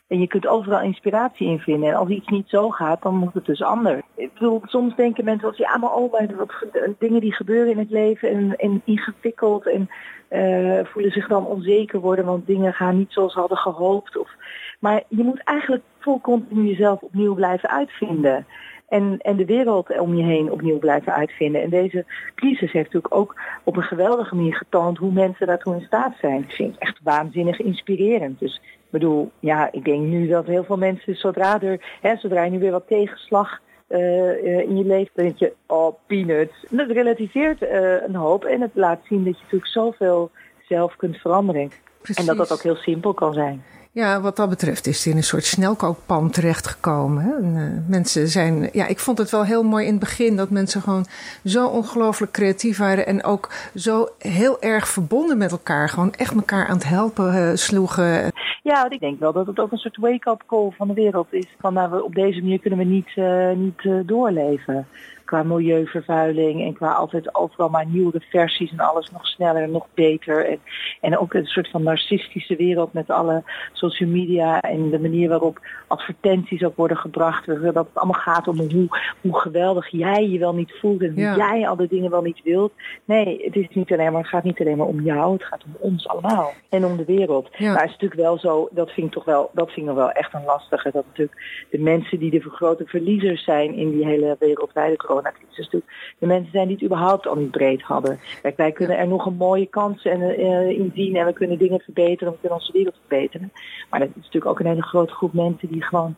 En 0.08 0.20
je 0.20 0.26
kunt 0.26 0.46
overal 0.46 0.80
inspiratie 0.80 1.48
in 1.48 1.58
vinden. 1.58 1.88
En 1.88 1.94
als 1.94 2.08
iets 2.08 2.28
niet 2.28 2.48
zo 2.48 2.70
gaat, 2.70 3.02
dan 3.02 3.14
moet 3.14 3.34
het 3.34 3.44
dus 3.44 3.62
anders. 3.62 4.00
Ik 4.14 4.32
bedoel, 4.32 4.60
soms 4.64 4.96
denken 4.96 5.24
mensen 5.24 5.48
als 5.48 5.56
ja, 5.56 5.76
maar 5.76 5.94
oh, 5.94 6.12
maar 6.12 6.36
wat, 6.36 6.52
dingen 6.98 7.20
die 7.20 7.32
gebeuren 7.32 7.70
in 7.70 7.78
het 7.78 7.90
leven 7.90 8.30
en, 8.30 8.56
en 8.56 8.82
ingewikkeld 8.84 9.66
en 9.66 9.90
uh, 10.30 10.84
voelen 10.84 11.12
zich 11.12 11.28
dan 11.28 11.46
onzeker 11.46 12.00
worden, 12.00 12.24
want 12.24 12.46
dingen 12.46 12.72
gaan 12.72 12.96
niet 12.96 13.12
zoals 13.12 13.32
ze 13.32 13.38
hadden 13.38 13.58
gehoopt. 13.58 14.18
Of, 14.18 14.30
maar 14.78 15.02
je 15.08 15.22
moet 15.22 15.42
eigenlijk 15.44 15.82
vol 15.98 16.20
continu 16.20 16.66
jezelf 16.68 17.00
opnieuw 17.00 17.34
blijven 17.34 17.68
uitvinden. 17.68 18.46
En, 18.88 19.18
en 19.18 19.36
de 19.36 19.44
wereld 19.44 19.98
om 19.98 20.14
je 20.14 20.22
heen 20.22 20.52
opnieuw 20.52 20.78
blijven 20.78 21.14
uitvinden. 21.14 21.62
En 21.62 21.70
deze 21.70 22.04
crisis 22.34 22.72
heeft 22.72 22.92
natuurlijk 22.92 23.14
ook 23.14 23.40
op 23.64 23.76
een 23.76 23.82
geweldige 23.82 24.34
manier 24.34 24.54
getoond 24.54 24.98
hoe 24.98 25.12
mensen 25.12 25.46
daartoe 25.46 25.74
in 25.74 25.86
staat 25.86 26.14
zijn. 26.20 26.42
Ik 26.42 26.50
vind 26.50 26.72
het 26.72 26.82
echt 26.82 27.00
waanzinnig 27.02 27.60
inspirerend. 27.60 28.38
Dus 28.38 28.60
ik 28.88 28.94
bedoel, 28.94 29.30
ja, 29.40 29.72
ik 29.72 29.84
denk 29.84 30.06
nu 30.06 30.26
dat 30.26 30.46
heel 30.46 30.64
veel 30.64 30.76
mensen, 30.76 31.16
zodra, 31.16 31.60
er, 31.62 31.98
hè, 32.00 32.16
zodra 32.16 32.44
je 32.44 32.50
nu 32.50 32.58
weer 32.58 32.70
wat 32.70 32.86
tegenslag 32.86 33.60
uh, 33.88 34.42
in 34.42 34.76
je 34.76 34.84
leven, 34.84 35.12
dan 35.14 35.24
denk 35.24 35.38
je, 35.38 35.52
oh, 35.66 35.94
peanuts. 36.06 36.66
En 36.70 36.76
dat 36.76 36.90
relativeert 36.90 37.62
uh, 37.62 38.02
een 38.06 38.14
hoop 38.14 38.44
en 38.44 38.60
het 38.60 38.70
laat 38.74 39.00
zien 39.08 39.24
dat 39.24 39.34
je 39.36 39.42
natuurlijk 39.42 39.70
zoveel 39.70 40.30
zelf 40.68 40.96
kunt 40.96 41.16
veranderen. 41.16 41.70
Precies. 42.00 42.16
En 42.16 42.26
dat 42.26 42.36
dat 42.36 42.52
ook 42.52 42.62
heel 42.62 42.76
simpel 42.76 43.14
kan 43.14 43.32
zijn. 43.32 43.62
Ja, 43.92 44.20
wat 44.20 44.36
dat 44.36 44.48
betreft 44.48 44.86
is 44.86 44.96
het 44.96 45.06
in 45.06 45.16
een 45.16 45.22
soort 45.24 45.44
snelkookpan 45.44 46.30
terechtgekomen. 46.30 47.44
Uh, 47.56 47.88
mensen 47.88 48.28
zijn, 48.28 48.68
ja, 48.72 48.86
ik 48.86 48.98
vond 48.98 49.18
het 49.18 49.30
wel 49.30 49.44
heel 49.44 49.62
mooi 49.62 49.84
in 49.84 49.90
het 49.90 50.00
begin 50.00 50.36
dat 50.36 50.50
mensen 50.50 50.82
gewoon 50.82 51.06
zo 51.44 51.66
ongelooflijk 51.66 52.32
creatief 52.32 52.78
waren 52.78 53.06
en 53.06 53.24
ook 53.24 53.52
zo 53.74 54.08
heel 54.18 54.60
erg 54.62 54.88
verbonden 54.88 55.38
met 55.38 55.50
elkaar. 55.50 55.88
Gewoon 55.88 56.12
echt 56.12 56.34
elkaar 56.34 56.66
aan 56.66 56.76
het 56.76 56.88
helpen 56.88 57.34
uh, 57.34 57.54
sloegen. 57.54 58.32
Ja, 58.62 58.90
ik 58.90 59.00
denk 59.00 59.18
wel 59.18 59.32
dat 59.32 59.46
het 59.46 59.58
ook 59.58 59.72
een 59.72 59.78
soort 59.78 59.96
wake-up 59.96 60.42
call 60.46 60.70
van 60.76 60.88
de 60.88 60.94
wereld 60.94 61.26
is. 61.30 61.46
Van 61.60 61.72
nou, 61.72 62.02
op 62.02 62.14
deze 62.14 62.40
manier 62.40 62.60
kunnen 62.60 62.78
we 62.78 62.84
niet, 62.84 63.16
uh, 63.16 63.52
niet 63.52 64.06
doorleven 64.08 64.86
qua 65.28 65.42
milieuvervuiling 65.42 66.62
en 66.62 66.74
qua 66.74 66.92
altijd 66.92 67.34
overal 67.34 67.68
maar 67.68 67.86
nieuwere 67.86 68.20
versies 68.30 68.70
en 68.70 68.80
alles 68.80 69.10
nog 69.10 69.26
sneller 69.26 69.62
en 69.62 69.70
nog 69.70 69.86
beter. 69.94 70.46
En, 70.46 70.58
en 71.00 71.18
ook 71.18 71.34
een 71.34 71.46
soort 71.46 71.70
van 71.70 71.82
narcistische 71.82 72.56
wereld 72.56 72.92
met 72.92 73.10
alle 73.10 73.42
social 73.72 74.08
media 74.08 74.60
en 74.60 74.90
de 74.90 74.98
manier 74.98 75.28
waarop 75.28 75.60
advertenties 75.86 76.64
ook 76.64 76.76
worden 76.76 76.96
gebracht. 76.96 77.46
Dat 77.46 77.74
het 77.74 77.86
allemaal 77.94 78.20
gaat 78.20 78.48
om 78.48 78.58
hoe, 78.58 78.88
hoe 79.20 79.38
geweldig 79.38 79.88
jij 79.88 80.28
je 80.28 80.38
wel 80.38 80.54
niet 80.54 80.72
voelt 80.80 81.02
en 81.02 81.14
hoe 81.14 81.36
jij 81.36 81.68
al 81.68 81.76
die 81.76 81.88
dingen 81.88 82.10
wel 82.10 82.22
niet 82.22 82.42
wilt. 82.44 82.72
Nee, 83.04 83.44
het 83.44 83.56
is 83.56 83.68
niet 83.72 83.92
alleen 83.92 84.12
maar, 84.12 84.20
het 84.20 84.30
gaat 84.30 84.44
niet 84.44 84.60
alleen 84.60 84.76
maar 84.76 84.86
om 84.86 85.00
jou, 85.00 85.32
het 85.32 85.44
gaat 85.44 85.64
om 85.64 85.76
ons 85.78 86.08
allemaal 86.08 86.52
en 86.68 86.84
om 86.84 86.96
de 86.96 87.04
wereld. 87.04 87.58
Maar 87.58 87.70
het 87.70 87.84
is 87.84 87.92
natuurlijk 87.92 88.20
wel 88.20 88.38
zo, 88.38 88.68
dat 88.70 88.90
vind 88.90 89.06
ik 89.06 89.12
toch 89.12 89.24
wel, 89.24 89.50
dat 89.52 89.70
vind 89.70 89.88
ik 89.88 89.94
wel 89.94 90.10
echt 90.10 90.34
een 90.34 90.44
lastige, 90.44 90.90
dat 90.90 91.04
natuurlijk 91.06 91.66
de 91.70 91.78
mensen 91.78 92.18
die 92.18 92.30
de 92.30 92.40
grote 92.40 92.84
verliezers 92.86 93.44
zijn 93.44 93.74
in 93.74 93.90
die 93.90 94.06
hele 94.06 94.36
wereldwijde 94.38 94.96
corona 94.96 95.16
coronacrisis 95.18 95.68
toe. 95.68 95.82
De 96.18 96.26
mensen 96.26 96.52
zijn 96.52 96.66
die 96.66 96.76
het 96.76 96.84
überhaupt 96.84 97.26
al 97.26 97.34
niet 97.34 97.50
breed 97.50 97.82
hadden. 97.82 98.18
Kijk, 98.42 98.56
wij 98.56 98.72
kunnen 98.72 98.98
er 98.98 99.08
nog 99.08 99.26
een 99.26 99.36
mooie 99.36 99.66
kans 99.66 100.04
in, 100.04 100.20
uh, 100.20 100.68
in 100.68 100.90
zien 100.94 101.16
en 101.16 101.26
we 101.26 101.32
kunnen 101.32 101.58
dingen 101.58 101.80
verbeteren, 101.80 102.32
we 102.32 102.38
kunnen 102.40 102.58
onze 102.58 102.72
wereld 102.72 102.96
verbeteren. 103.06 103.52
Maar 103.90 104.00
dat 104.00 104.08
is 104.08 104.14
natuurlijk 104.14 104.46
ook 104.46 104.60
een 104.60 104.66
hele 104.66 104.82
grote 104.82 105.12
groep 105.12 105.32
mensen 105.32 105.68
die 105.68 105.82
gewoon 105.82 106.16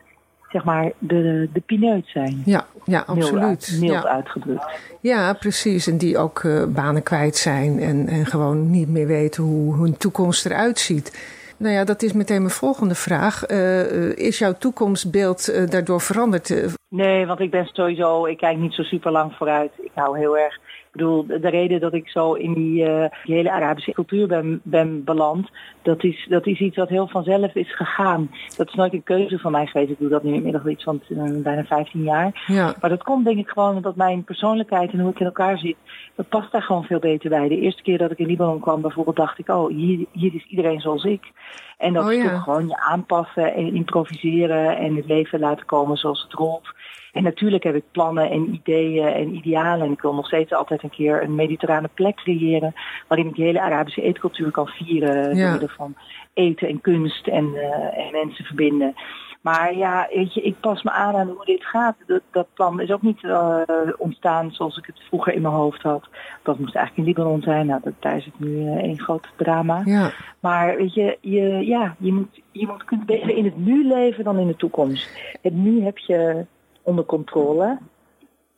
zeg 0.50 0.64
maar, 0.64 0.92
de, 0.98 1.48
de 1.52 1.60
pineut 1.60 2.06
zijn. 2.06 2.42
Ja, 2.44 2.66
ja 2.84 3.02
absoluut. 3.06 3.76
Mild, 3.80 3.92
ja. 3.92 4.08
uitgedrukt. 4.08 4.64
Ja, 5.00 5.32
precies. 5.32 5.86
En 5.86 5.98
die 5.98 6.18
ook 6.18 6.42
uh, 6.42 6.64
banen 6.66 7.02
kwijt 7.02 7.36
zijn 7.36 7.78
en, 7.78 8.06
en 8.06 8.26
gewoon 8.26 8.70
niet 8.70 8.88
meer 8.88 9.06
weten 9.06 9.42
hoe 9.42 9.76
hun 9.76 9.96
toekomst 9.96 10.46
eruit 10.46 10.78
ziet. 10.78 11.38
Nou 11.60 11.74
ja, 11.74 11.84
dat 11.84 12.02
is 12.02 12.12
meteen 12.12 12.42
mijn 12.42 12.54
volgende 12.54 12.94
vraag. 12.94 13.50
Uh, 13.50 14.16
is 14.16 14.38
jouw 14.38 14.52
toekomstbeeld 14.52 15.48
uh, 15.48 15.66
daardoor 15.66 16.00
veranderd? 16.00 16.76
Nee, 16.88 17.26
want 17.26 17.40
ik 17.40 17.50
ben 17.50 17.68
sowieso, 17.72 18.26
ik 18.26 18.36
kijk 18.36 18.58
niet 18.58 18.72
zo 18.72 18.82
super 18.82 19.12
lang 19.12 19.32
vooruit. 19.32 19.72
Ik 19.76 19.90
hou 19.94 20.18
heel 20.18 20.38
erg 20.38 20.58
Ik 20.90 20.96
bedoel, 20.96 21.26
de 21.26 21.48
reden 21.48 21.80
dat 21.80 21.94
ik 21.94 22.08
zo 22.08 22.32
in 22.32 22.54
die, 22.54 22.88
uh, 22.88 23.04
die 23.24 23.34
hele 23.34 23.50
Arabische 23.50 23.92
cultuur 23.92 24.26
ben, 24.26 24.60
ben 24.62 25.04
beland, 25.04 25.50
dat 25.82 26.04
is, 26.04 26.26
dat 26.28 26.46
is 26.46 26.60
iets 26.60 26.76
wat 26.76 26.88
heel 26.88 27.08
vanzelf 27.08 27.54
is 27.54 27.76
gegaan. 27.76 28.30
Dat 28.56 28.68
is 28.68 28.74
nooit 28.74 28.92
een 28.92 29.02
keuze 29.02 29.38
van 29.38 29.52
mij 29.52 29.66
geweest. 29.66 29.90
Ik 29.90 29.98
doe 29.98 30.08
dat 30.08 30.22
nu 30.22 30.34
inmiddels 30.34 30.64
iets 30.64 30.84
van 30.84 31.00
uh, 31.08 31.42
bijna 31.42 31.64
15 31.64 32.02
jaar. 32.02 32.44
Ja. 32.46 32.74
Maar 32.80 32.90
dat 32.90 33.02
komt 33.02 33.24
denk 33.24 33.38
ik 33.38 33.48
gewoon 33.48 33.76
omdat 33.76 33.96
mijn 33.96 34.24
persoonlijkheid 34.24 34.92
en 34.92 35.00
hoe 35.00 35.10
ik 35.10 35.20
in 35.20 35.26
elkaar 35.26 35.58
zit, 35.58 35.76
dat 36.14 36.28
past 36.28 36.52
daar 36.52 36.62
gewoon 36.62 36.84
veel 36.84 36.98
beter 36.98 37.30
bij. 37.30 37.48
De 37.48 37.60
eerste 37.60 37.82
keer 37.82 37.98
dat 37.98 38.10
ik 38.10 38.18
in 38.18 38.26
Libanon 38.26 38.60
kwam 38.60 38.80
bijvoorbeeld, 38.80 39.16
dacht 39.16 39.38
ik, 39.38 39.48
oh, 39.48 39.68
hier, 39.68 40.06
hier 40.12 40.34
is 40.34 40.46
iedereen 40.48 40.80
zoals 40.80 41.04
ik. 41.04 41.32
En 41.80 41.92
dat 41.92 42.04
oh, 42.04 42.12
is 42.12 42.30
toch 42.30 42.42
gewoon 42.42 42.68
je 42.68 42.78
aanpassen 42.78 43.54
en 43.54 43.74
improviseren 43.74 44.76
en 44.76 44.96
het 44.96 45.06
leven 45.06 45.40
laten 45.40 45.66
komen 45.66 45.96
zoals 45.96 46.22
het 46.22 46.32
rolt. 46.32 46.68
En 47.12 47.22
natuurlijk 47.22 47.62
heb 47.62 47.74
ik 47.74 47.84
plannen 47.90 48.30
en 48.30 48.54
ideeën 48.54 49.06
en 49.06 49.34
idealen. 49.34 49.86
En 49.86 49.92
ik 49.92 50.00
wil 50.00 50.14
nog 50.14 50.26
steeds 50.26 50.52
altijd 50.52 50.82
een 50.82 50.90
keer 50.90 51.22
een 51.22 51.34
mediterrane 51.34 51.88
plek 51.94 52.16
creëren. 52.16 52.74
Waarin 53.08 53.28
ik 53.28 53.34
de 53.34 53.42
hele 53.42 53.60
Arabische 53.60 54.02
eetcultuur 54.02 54.50
kan 54.50 54.66
vieren. 54.66 55.36
Ja. 55.36 55.42
Door 55.42 55.50
middel 55.50 55.76
van 55.76 55.94
eten 56.34 56.68
en 56.68 56.80
kunst 56.80 57.26
en, 57.26 57.44
uh, 57.54 57.98
en 57.98 58.12
mensen 58.12 58.44
verbinden. 58.44 58.94
Maar 59.40 59.76
ja, 59.76 60.08
weet 60.14 60.34
je, 60.34 60.40
ik 60.40 60.60
pas 60.60 60.82
me 60.82 60.90
aan 60.90 61.14
aan 61.14 61.28
hoe 61.28 61.44
dit 61.44 61.64
gaat. 61.64 61.96
Dat, 62.06 62.20
dat 62.30 62.46
plan 62.54 62.80
is 62.80 62.90
ook 62.90 63.02
niet 63.02 63.22
uh, 63.22 63.60
ontstaan 63.96 64.52
zoals 64.52 64.76
ik 64.76 64.86
het 64.86 65.00
vroeger 65.08 65.32
in 65.32 65.42
mijn 65.42 65.54
hoofd 65.54 65.82
had. 65.82 66.08
Dat 66.42 66.58
moest 66.58 66.74
eigenlijk 66.74 67.08
in 67.08 67.14
Libanon 67.14 67.42
zijn. 67.42 67.66
Nou, 67.66 67.80
dat, 67.84 67.92
daar 67.98 68.16
is 68.16 68.24
het 68.24 68.40
nu 68.40 68.48
uh, 68.48 68.76
één 68.76 69.00
groot 69.00 69.28
drama. 69.36 69.82
Ja. 69.84 70.12
Maar 70.40 70.76
weet 70.76 70.94
je, 70.94 71.18
je, 71.20 71.66
ja, 71.66 71.94
je, 71.98 72.12
moet, 72.12 72.40
je 72.50 72.66
moet, 72.66 72.84
kunt 72.84 73.06
beter 73.06 73.36
in 73.36 73.44
het 73.44 73.56
nu 73.56 73.86
leven 73.86 74.24
dan 74.24 74.38
in 74.38 74.46
de 74.46 74.56
toekomst. 74.56 75.08
Het 75.42 75.54
nu 75.54 75.82
heb 75.82 75.98
je 75.98 76.46
onder 76.82 77.04
controle. 77.04 77.78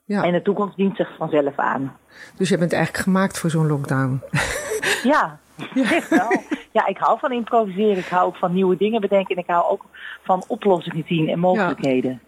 Ja. 0.05 0.23
En 0.23 0.33
de 0.33 0.43
toekomst 0.43 0.77
dient 0.77 0.97
zich 0.97 1.17
vanzelf 1.17 1.57
aan. 1.57 1.97
Dus 2.37 2.49
je 2.49 2.59
bent 2.59 2.73
eigenlijk 2.73 3.05
gemaakt 3.05 3.39
voor 3.39 3.51
zo'n 3.51 3.67
lockdown? 3.67 4.21
Ja, 5.03 5.39
wel. 6.11 6.43
Ja, 6.73 6.87
ik 6.87 6.99
hou 6.99 7.19
van 7.19 7.33
improviseren. 7.33 7.97
Ik 7.97 8.07
hou 8.07 8.27
ook 8.27 8.37
van 8.37 8.53
nieuwe 8.53 8.77
dingen 8.77 9.01
bedenken. 9.01 9.37
En 9.37 9.43
ik 9.43 9.51
hou 9.51 9.71
ook 9.71 9.85
van 10.23 10.45
oplossingen 10.49 11.05
zien 11.07 11.29
en 11.29 11.39
mogelijkheden. 11.39 12.21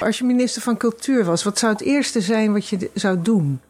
Als 0.00 0.18
je 0.18 0.24
minister 0.24 0.62
van 0.62 0.76
Cultuur 0.76 1.24
was, 1.24 1.44
wat 1.44 1.58
zou 1.58 1.72
het 1.72 1.82
eerste 1.82 2.20
zijn 2.20 2.52
wat 2.52 2.68
je 2.68 2.90
zou 2.94 3.22
doen? 3.22 3.60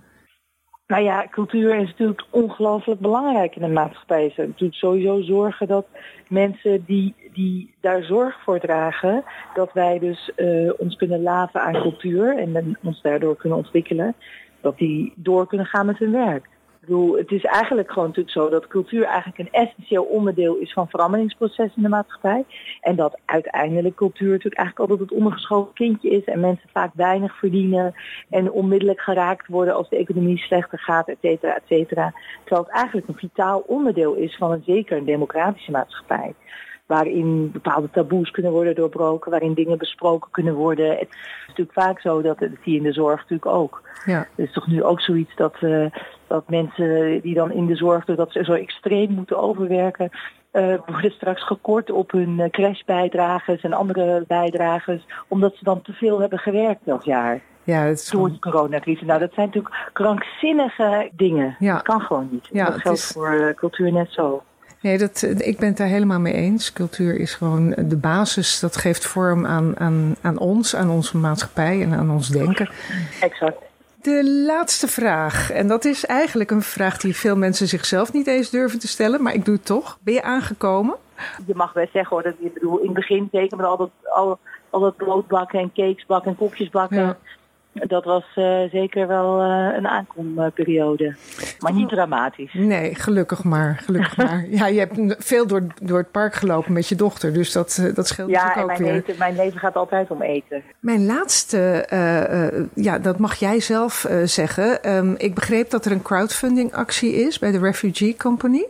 Nou 0.87 1.03
ja, 1.03 1.27
cultuur 1.31 1.75
is 1.75 1.89
natuurlijk 1.89 2.25
ongelooflijk 2.31 3.01
belangrijk 3.01 3.57
in 3.57 3.63
de 3.63 3.69
maatschappij. 3.69 4.31
Ze 4.31 4.41
natuurlijk 4.41 4.75
sowieso 4.75 5.21
zorgen 5.23 5.67
dat 5.67 5.87
mensen 6.29 6.85
die, 6.87 7.15
die 7.33 7.75
daar 7.81 8.03
zorg 8.03 8.43
voor 8.45 8.61
dragen, 8.61 9.25
dat 9.55 9.73
wij 9.73 9.99
dus 9.99 10.31
uh, 10.37 10.73
ons 10.77 10.97
kunnen 10.97 11.23
laven 11.23 11.63
aan 11.63 11.81
cultuur 11.81 12.39
en 12.39 12.79
ons 12.83 13.03
daardoor 13.03 13.37
kunnen 13.37 13.59
ontwikkelen, 13.59 14.15
dat 14.61 14.79
die 14.79 15.13
door 15.17 15.47
kunnen 15.47 15.67
gaan 15.67 15.87
met 15.87 15.99
hun 15.99 16.13
werk 16.13 16.49
bedoel, 16.91 17.17
het 17.17 17.31
is 17.31 17.45
eigenlijk 17.45 17.91
gewoon 17.91 18.09
natuurlijk 18.09 18.37
zo 18.37 18.49
dat 18.49 18.67
cultuur 18.67 19.05
eigenlijk 19.05 19.39
een 19.39 19.61
essentieel 19.61 20.03
onderdeel 20.03 20.57
is 20.57 20.73
van 20.73 20.89
veranderingsprocessen 20.89 21.77
in 21.77 21.83
de 21.83 21.89
maatschappij. 21.89 22.45
En 22.81 22.97
dat 22.97 23.19
uiteindelijk 23.25 23.97
cultuur 23.97 24.31
natuurlijk 24.31 24.57
eigenlijk 24.57 24.91
altijd 24.91 25.11
het 25.11 25.19
ondergeschoven 25.19 25.73
kindje 25.73 26.11
is 26.11 26.25
en 26.25 26.41
mensen 26.41 26.69
vaak 26.73 26.91
weinig 26.95 27.39
verdienen 27.39 27.95
en 28.31 28.51
onmiddellijk 28.51 29.01
geraakt 29.01 29.47
worden 29.47 29.75
als 29.75 29.89
de 29.89 29.97
economie 29.97 30.39
slechter 30.39 30.79
gaat, 30.79 31.09
et 31.09 31.19
cetera, 31.21 31.55
et 31.55 31.63
cetera. 31.67 32.13
Terwijl 32.45 32.67
het 32.67 32.75
eigenlijk 32.77 33.09
een 33.09 33.15
vitaal 33.29 33.65
onderdeel 33.67 34.15
is 34.15 34.37
van 34.37 34.53
een 34.53 34.63
zeker 34.67 34.97
een 34.97 35.05
democratische 35.05 35.71
maatschappij 35.71 36.35
waarin 36.91 37.51
bepaalde 37.53 37.91
taboes 37.91 38.31
kunnen 38.31 38.53
worden 38.53 38.75
doorbroken, 38.75 39.31
waarin 39.31 39.55
dingen 39.55 39.79
besproken 39.79 40.31
kunnen 40.31 40.55
worden. 40.55 40.91
Het 40.91 41.09
is 41.11 41.47
natuurlijk 41.47 41.79
vaak 41.79 42.01
zo 42.01 42.23
dat, 42.23 42.39
dat 42.39 42.49
zie 42.63 42.73
je 42.73 42.79
in 42.79 42.83
de 42.83 42.93
zorg 42.93 43.17
natuurlijk 43.17 43.47
ook. 43.47 43.83
Ja. 44.05 44.19
Er 44.19 44.45
is 44.45 44.53
toch 44.53 44.67
nu 44.67 44.83
ook 44.83 45.01
zoiets 45.01 45.37
dat, 45.37 45.57
uh, 45.61 45.87
dat 46.27 46.49
mensen 46.49 47.21
die 47.21 47.35
dan 47.35 47.53
in 47.53 47.67
de 47.67 47.77
zorg, 47.77 48.05
dat 48.05 48.33
ze 48.33 48.45
zo 48.45 48.53
extreem 48.53 49.11
moeten 49.11 49.39
overwerken, 49.39 50.11
uh, 50.53 50.75
worden 50.87 51.11
straks 51.11 51.47
gekort 51.47 51.91
op 51.91 52.11
hun 52.11 52.39
uh, 52.39 52.49
crashbijdrages 52.49 53.61
en 53.61 53.73
andere 53.73 54.25
bijdrages, 54.27 55.07
omdat 55.29 55.55
ze 55.55 55.65
dan 55.65 55.83
te 55.83 55.93
veel 55.93 56.21
hebben 56.21 56.39
gewerkt 56.39 56.85
dat 56.85 57.05
jaar. 57.05 57.41
Ja, 57.63 57.87
dat 57.87 57.99
is 57.99 58.09
Door 58.09 58.31
de 58.31 58.39
coronacrisis. 58.39 59.07
Nou, 59.07 59.21
dat 59.21 59.33
zijn 59.35 59.47
natuurlijk 59.47 59.91
krankzinnige 59.93 61.11
dingen. 61.13 61.57
Ja. 61.59 61.73
Dat 61.73 61.83
kan 61.83 62.01
gewoon 62.01 62.29
niet. 62.31 62.49
Ja, 62.53 62.65
dat 62.65 62.81
geldt 62.81 62.99
is... 62.99 63.07
voor 63.07 63.55
cultuur 63.57 63.93
net 63.93 64.13
zo. 64.13 64.43
Nee, 64.81 64.99
dat, 64.99 65.23
ik 65.37 65.59
ben 65.59 65.69
het 65.69 65.77
daar 65.77 65.87
helemaal 65.87 66.21
mee 66.21 66.35
eens. 66.35 66.73
Cultuur 66.73 67.19
is 67.19 67.35
gewoon 67.35 67.75
de 67.79 67.97
basis. 67.97 68.61
Dat 68.61 68.77
geeft 68.77 69.07
vorm 69.07 69.47
aan, 69.47 69.79
aan, 69.79 70.17
aan 70.21 70.39
ons, 70.39 70.77
aan 70.77 70.91
onze 70.91 71.17
maatschappij 71.17 71.83
en 71.83 71.93
aan 71.93 72.11
ons 72.11 72.29
denken. 72.29 72.71
Exact. 73.21 73.57
De 74.03 74.45
laatste 74.47 74.89
vraag. 74.89 75.51
En 75.51 75.69
dat 75.69 75.85
is 75.85 76.07
eigenlijk 76.07 76.51
een 76.51 76.63
vraag 76.63 76.99
die 76.99 77.17
veel 77.17 77.37
mensen 77.37 77.69
zichzelf 77.69 78.13
niet 78.13 78.27
eens 78.27 78.51
durven 78.51 78.79
te 78.79 78.89
stellen. 78.89 79.23
Maar 79.23 79.35
ik 79.35 79.45
doe 79.45 79.55
het 79.55 79.65
toch. 79.65 79.99
Ben 80.03 80.15
je 80.15 80.23
aangekomen? 80.23 80.97
Je 81.47 81.55
mag 81.55 81.73
wel 81.73 81.87
zeggen 81.93 82.17
hoor. 82.17 82.23
Dat, 82.23 82.35
ik 82.39 82.55
bedoel, 82.55 82.79
in 82.79 82.85
het 82.85 82.95
begin 82.95 83.29
zeker 83.33 83.57
met 83.57 83.67
al 83.67 83.77
dat, 83.77 83.91
al, 84.03 84.39
al 84.71 84.81
dat 84.81 84.97
broodbakken 84.97 85.61
en 85.61 85.73
cakes 85.73 86.07
bakken 86.07 86.31
en 86.31 86.37
koekjes 86.37 86.71
bakken 86.71 87.17
dat 87.73 88.05
was 88.05 88.25
uh, 88.37 88.71
zeker 88.71 89.07
wel 89.07 89.43
uh, 89.43 89.77
een 89.77 89.87
aankomperiode. 89.89 91.15
Maar 91.59 91.73
niet 91.73 91.89
dramatisch. 91.89 92.53
Nee, 92.53 92.95
gelukkig 92.95 93.45
maar. 93.45 93.81
Gelukkig 93.85 94.17
maar. 94.27 94.47
Ja, 94.49 94.67
je 94.67 94.79
hebt 94.79 95.25
veel 95.25 95.47
door, 95.47 95.67
door 95.83 95.99
het 95.99 96.11
park 96.11 96.35
gelopen 96.35 96.73
met 96.73 96.89
je 96.89 96.95
dochter. 96.95 97.33
Dus 97.33 97.53
dat, 97.53 97.79
uh, 97.81 97.95
dat 97.95 98.09
scheelt 98.09 98.31
ja, 98.31 98.47
natuurlijk 98.47 98.73
ook 98.73 98.79
mijn 98.79 99.03
weer. 99.07 99.15
mijn 99.19 99.37
leven 99.37 99.61
gaat 99.61 99.77
altijd 99.77 100.11
om 100.11 100.23
eten. 100.23 100.63
Mijn 100.81 101.07
laatste, 101.07 101.87
ja, 102.75 102.99
dat 102.99 103.19
mag 103.19 103.35
jij 103.35 103.61
zelf 103.61 104.07
zeggen. 104.25 104.97
Um, 104.97 105.15
ik 105.19 105.35
begreep 105.35 105.71
dat 105.71 105.85
er 105.85 105.93
een 105.93 106.03
crowdfunding 106.03 106.73
actie 106.73 107.13
is 107.13 107.39
bij 107.39 107.51
de 107.51 107.59
Refugee 107.59 108.17
Company. 108.17 108.67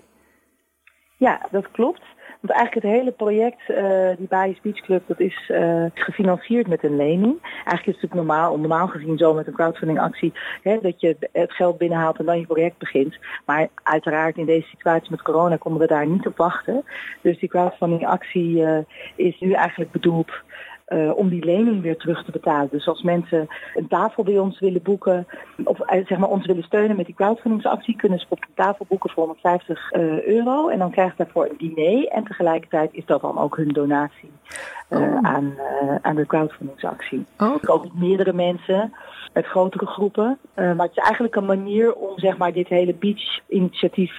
Ja, 1.17 1.47
dat 1.51 1.71
klopt. 1.71 2.03
Want 2.41 2.59
eigenlijk 2.59 2.87
het 2.87 2.97
hele 2.97 3.13
project, 3.13 3.61
uh, 3.69 4.17
die 4.17 4.29
Baais 4.29 4.61
Beach 4.61 4.81
Club, 4.81 5.03
dat 5.07 5.21
is 5.21 5.49
uh, 5.53 5.85
gefinancierd 5.95 6.67
met 6.67 6.85
een 6.85 6.97
lening. 6.97 7.43
Eigenlijk 7.43 7.87
is 7.87 7.93
het 7.93 8.03
natuurlijk 8.03 8.29
normaal, 8.29 8.59
normaal 8.59 8.87
gezien 8.89 9.19
zo 9.19 9.35
met 9.35 9.47
een 9.47 9.53
crowdfunding 9.53 10.01
actie, 10.01 10.33
hè, 10.63 10.79
dat 10.83 11.01
je 11.01 11.17
het 11.33 11.53
geld 11.53 11.79
binnenhaalt 11.79 12.19
en 12.19 12.25
dan 12.25 12.39
je 12.39 12.47
project 12.47 12.79
begint. 12.79 13.19
Maar 13.47 13.69
uiteraard 13.83 14.37
in 14.37 14.47
deze 14.47 14.69
situatie 14.69 15.11
met 15.11 15.23
corona 15.23 15.57
konden 15.57 15.81
we 15.81 15.87
daar 15.87 16.07
niet 16.07 16.27
op 16.27 16.37
wachten. 16.37 16.85
Dus 17.21 17.39
die 17.39 17.49
crowdfunding 17.49 18.07
actie 18.07 18.57
uh, 18.57 18.79
is 19.17 19.41
nu 19.41 19.53
eigenlijk 19.53 19.91
bedoeld 19.91 20.31
uh, 20.93 21.17
om 21.17 21.29
die 21.29 21.45
lening 21.45 21.83
weer 21.83 21.97
terug 21.97 22.25
te 22.25 22.31
betalen. 22.31 22.69
Dus 22.71 22.89
als 22.89 23.03
mensen 23.03 23.47
een 23.75 23.89
tafel 23.89 24.23
bij 24.23 24.39
ons 24.39 24.59
willen 24.59 24.83
boeken, 24.83 25.27
of 25.65 25.79
uh, 25.79 26.07
zeg 26.07 26.19
maar 26.19 26.29
ons 26.29 26.47
willen 26.47 26.63
steunen 26.63 26.97
met 26.97 27.07
die 27.07 27.15
crowdfundingsactie, 27.15 27.97
kunnen 27.97 28.19
ze 28.19 28.27
op 28.29 28.43
een 28.43 28.55
tafel 28.55 28.87
boeken 28.89 29.11
voor 29.11 29.23
150 29.23 29.93
uh, 29.93 30.01
eh, 30.01 30.27
euro. 30.27 30.69
En 30.69 30.79
dan 30.79 30.91
krijgen 30.91 31.15
ze 31.17 31.23
daarvoor 31.23 31.49
een 31.49 31.75
diner. 31.75 32.09
En 32.09 32.25
tegelijkertijd 32.25 32.91
is 32.93 33.05
dat 33.07 33.21
dan 33.21 33.39
ook 33.39 33.57
hun 33.57 33.69
donatie 33.69 34.31
oh. 34.91 35.19
aan, 35.23 35.55
aan 36.03 36.17
de 36.17 36.27
crowdfundingsactie. 36.27 37.25
Oh. 37.39 37.57
Ook 37.67 37.87
meerdere 37.95 38.33
mensen 38.33 38.93
met 39.33 39.47
grotere 39.47 39.87
groepen. 39.87 40.39
Uh, 40.57 40.65
maar 40.77 40.87
het 40.87 40.97
is 40.97 41.03
eigenlijk 41.03 41.37
een 41.37 41.45
manier 41.45 41.95
om 41.95 42.19
zeg 42.19 42.37
maar, 42.37 42.53
dit 42.53 42.69
hele 42.69 42.95
beach-initiatief 42.95 44.13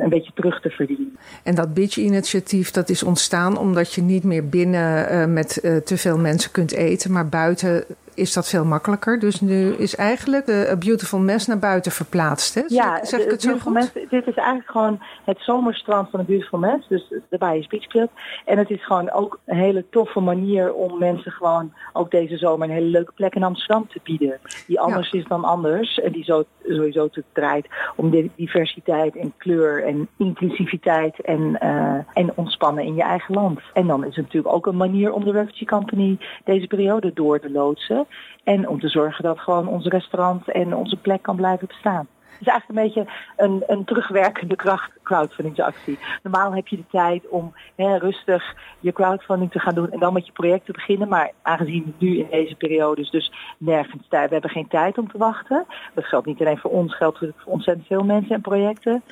een 0.00 0.08
beetje 0.08 0.32
terug 0.34 0.60
te 0.60 0.70
verdienen. 0.70 1.16
En 1.42 1.54
dat 1.54 1.74
beach-initiatief 1.74 2.70
dat 2.70 2.88
is 2.88 3.02
ontstaan 3.02 3.58
omdat 3.58 3.94
je 3.94 4.02
niet 4.02 4.24
meer 4.24 4.48
binnen 4.48 5.32
met 5.32 5.48
te 5.84 5.96
veel 5.96 6.18
mensen 6.18 6.50
kunt 6.50 6.72
eten, 6.72 7.12
maar 7.12 7.28
buiten 7.28 7.84
is 8.20 8.32
dat 8.32 8.48
veel 8.48 8.64
makkelijker. 8.64 9.18
Dus 9.18 9.40
nu 9.40 9.72
is 9.72 9.96
eigenlijk 9.96 10.46
de 10.46 10.68
A 10.70 10.76
Beautiful 10.76 11.18
Mess 11.18 11.46
naar 11.46 11.58
buiten 11.58 11.92
verplaatst. 11.92 12.54
Hè? 12.54 12.62
Ja, 12.66 13.04
zeg 13.04 13.20
ik 13.20 13.30
het 13.30 13.42
zo 13.42 13.58
goed? 13.58 13.72
Mess, 13.72 13.92
dit 13.92 14.26
is 14.26 14.34
eigenlijk 14.34 14.70
gewoon 14.70 15.00
het 15.24 15.38
zomerstrand 15.40 16.10
van 16.10 16.20
de 16.20 16.26
Beautiful 16.26 16.58
Mess. 16.58 16.88
Dus 16.88 17.08
de 17.08 17.38
Bias 17.38 17.66
Beach 17.66 17.86
Club. 17.86 18.10
En 18.44 18.58
het 18.58 18.70
is 18.70 18.84
gewoon 18.84 19.10
ook 19.10 19.38
een 19.44 19.56
hele 19.56 19.84
toffe 19.90 20.20
manier 20.20 20.72
om 20.72 20.98
mensen 20.98 21.32
gewoon 21.32 21.72
ook 21.92 22.10
deze 22.10 22.36
zomer 22.36 22.68
een 22.68 22.74
hele 22.74 22.86
leuke 22.86 23.12
plek 23.12 23.34
in 23.34 23.42
Amsterdam 23.42 23.88
te 23.88 24.00
bieden. 24.02 24.38
Die 24.66 24.80
anders 24.80 25.10
is 25.10 25.24
dan 25.24 25.44
anders. 25.44 26.00
En 26.00 26.12
die 26.12 26.24
zo, 26.24 26.44
sowieso 26.68 27.08
te 27.08 27.24
draait 27.32 27.66
om 27.96 28.10
de 28.10 28.30
diversiteit 28.36 29.16
en 29.16 29.32
kleur 29.36 29.84
en 29.84 30.08
inclusiviteit 30.16 31.20
en, 31.20 31.58
uh, 31.62 31.94
en 32.14 32.32
ontspannen 32.34 32.84
in 32.84 32.94
je 32.94 33.02
eigen 33.02 33.34
land. 33.34 33.60
En 33.72 33.86
dan 33.86 34.04
is 34.04 34.16
het 34.16 34.24
natuurlijk 34.24 34.54
ook 34.54 34.66
een 34.66 34.76
manier 34.76 35.12
om 35.12 35.24
de 35.24 35.32
Refugee 35.32 35.66
Company 35.66 36.18
deze 36.44 36.66
periode 36.66 37.12
door 37.14 37.40
te 37.40 37.50
loodsen. 37.50 38.06
En 38.44 38.68
om 38.68 38.80
te 38.80 38.88
zorgen 38.88 39.24
dat 39.24 39.38
gewoon 39.38 39.68
ons 39.68 39.86
restaurant 39.86 40.50
en 40.50 40.74
onze 40.74 40.96
plek 40.96 41.22
kan 41.22 41.36
blijven 41.36 41.66
bestaan. 41.66 42.08
Het 42.40 42.48
is 42.48 42.54
eigenlijk 42.54 42.80
een 42.80 42.84
beetje 42.84 43.12
een, 43.36 43.62
een 43.66 43.84
terugwerkende 43.84 44.56
kracht 44.56 44.90
crowdfundingsactie. 45.02 45.98
Normaal 46.22 46.54
heb 46.54 46.68
je 46.68 46.76
de 46.76 46.86
tijd 46.90 47.28
om 47.28 47.54
hè, 47.74 47.96
rustig 47.96 48.54
je 48.80 48.92
crowdfunding 48.92 49.50
te 49.50 49.58
gaan 49.58 49.74
doen 49.74 49.90
en 49.90 49.98
dan 49.98 50.12
met 50.12 50.26
je 50.26 50.32
project 50.32 50.66
te 50.66 50.72
beginnen. 50.72 51.08
Maar 51.08 51.30
aangezien 51.42 51.84
we 51.84 52.04
nu 52.04 52.18
in 52.18 52.26
deze 52.30 52.54
periode 52.54 53.08
dus 53.10 53.32
nergens 53.58 54.08
tijd, 54.08 54.26
we 54.26 54.32
hebben 54.32 54.50
geen 54.50 54.68
tijd 54.68 54.98
om 54.98 55.08
te 55.08 55.18
wachten. 55.18 55.66
Dat 55.94 56.04
geldt 56.04 56.26
niet 56.26 56.40
alleen 56.40 56.58
voor 56.58 56.70
ons, 56.70 56.96
geldt 56.96 57.18
voor 57.18 57.32
ontzettend 57.44 57.86
veel 57.86 58.04
mensen 58.04 58.34
en 58.34 58.40
projecten. 58.40 59.02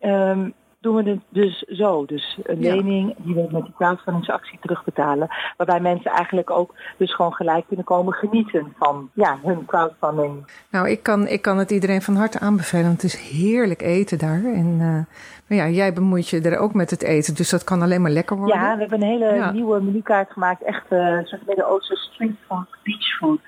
Um, 0.00 0.54
doen 0.80 0.94
we 0.94 1.10
het 1.10 1.20
dus 1.28 1.58
zo. 1.58 2.04
Dus 2.04 2.38
een 2.42 2.60
lening 2.60 3.14
die 3.18 3.34
we 3.34 3.48
met 3.50 3.62
die 3.62 3.74
crowdfundingsactie 3.76 4.58
terugbetalen. 4.60 5.28
Waarbij 5.56 5.80
mensen 5.80 6.10
eigenlijk 6.10 6.50
ook 6.50 6.74
dus 6.96 7.14
gewoon 7.14 7.32
gelijk 7.32 7.66
kunnen 7.66 7.84
komen 7.84 8.12
genieten 8.12 8.74
van 8.78 9.10
ja, 9.14 9.38
hun 9.42 9.64
crowdfunding. 9.66 10.50
Nou, 10.70 10.88
ik 10.88 11.02
kan, 11.02 11.26
ik 11.26 11.42
kan 11.42 11.58
het 11.58 11.70
iedereen 11.70 12.02
van 12.02 12.16
harte 12.16 12.38
aanbevelen. 12.38 12.84
Want 12.84 13.02
het 13.02 13.12
is 13.12 13.30
heerlijk 13.30 13.82
eten 13.82 14.18
daar. 14.18 14.44
En 14.44 14.66
uh, 14.66 15.04
maar 15.46 15.58
ja, 15.58 15.68
jij 15.68 15.92
bemoeit 15.92 16.28
je 16.28 16.40
er 16.40 16.58
ook 16.58 16.74
met 16.74 16.90
het 16.90 17.02
eten. 17.02 17.34
Dus 17.34 17.50
dat 17.50 17.64
kan 17.64 17.82
alleen 17.82 18.02
maar 18.02 18.10
lekker 18.10 18.36
worden. 18.36 18.60
Ja, 18.60 18.74
we 18.74 18.80
hebben 18.80 19.02
een 19.02 19.08
hele 19.08 19.52
nieuwe 19.52 19.80
menukaart 19.80 20.30
gemaakt. 20.30 20.62
Echt 20.62 20.84
uh, 20.90 21.18
soort 21.24 21.46
Midden-Oosten 21.46 21.96
street 21.96 22.36
food, 22.46 22.66
beach 22.82 23.16
food. 23.18 23.40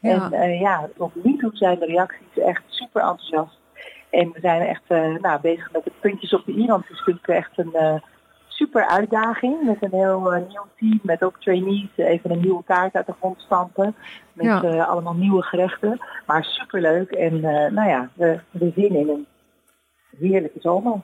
En 0.00 0.32
uh, 0.32 0.60
ja, 0.60 0.88
tot 0.96 1.24
nu 1.24 1.36
toe 1.36 1.50
zijn 1.52 1.78
de 1.78 1.86
reacties 1.86 2.44
echt 2.44 2.62
super 2.68 3.02
enthousiast. 3.02 3.59
En 4.10 4.32
we 4.32 4.40
zijn 4.40 4.60
echt 4.60 4.82
uh, 4.88 5.16
nou, 5.16 5.40
bezig 5.40 5.72
met 5.72 5.84
de 5.84 5.92
puntjes 6.00 6.34
op 6.34 6.44
de 6.44 6.52
i, 6.52 6.66
want 6.66 6.82
het 6.82 6.92
is 6.92 6.98
natuurlijk 6.98 7.28
echt 7.28 7.58
een 7.58 7.72
uh, 7.72 7.94
super 8.48 8.86
uitdaging. 8.86 9.62
Met 9.62 9.76
een 9.80 9.98
heel 9.98 10.34
uh, 10.34 10.48
nieuw 10.48 10.66
team, 10.76 10.98
met 11.02 11.22
ook 11.22 11.40
trainees, 11.40 11.88
even 11.96 12.30
een 12.30 12.40
nieuwe 12.40 12.64
kaart 12.64 12.94
uit 12.94 13.06
de 13.06 13.14
grond 13.18 13.40
stampen. 13.40 13.94
Met 14.32 14.46
ja. 14.46 14.82
allemaal 14.82 15.14
nieuwe 15.14 15.42
gerechten. 15.42 15.98
Maar 16.26 16.44
super 16.44 16.80
leuk 16.80 17.10
en 17.10 17.40
nou 17.74 17.88
ja, 17.88 18.08
we, 18.14 18.40
we 18.50 18.72
zien 18.74 18.94
in 18.94 19.08
een 19.08 19.26
heerlijke 20.18 20.60
zomer. 20.60 21.00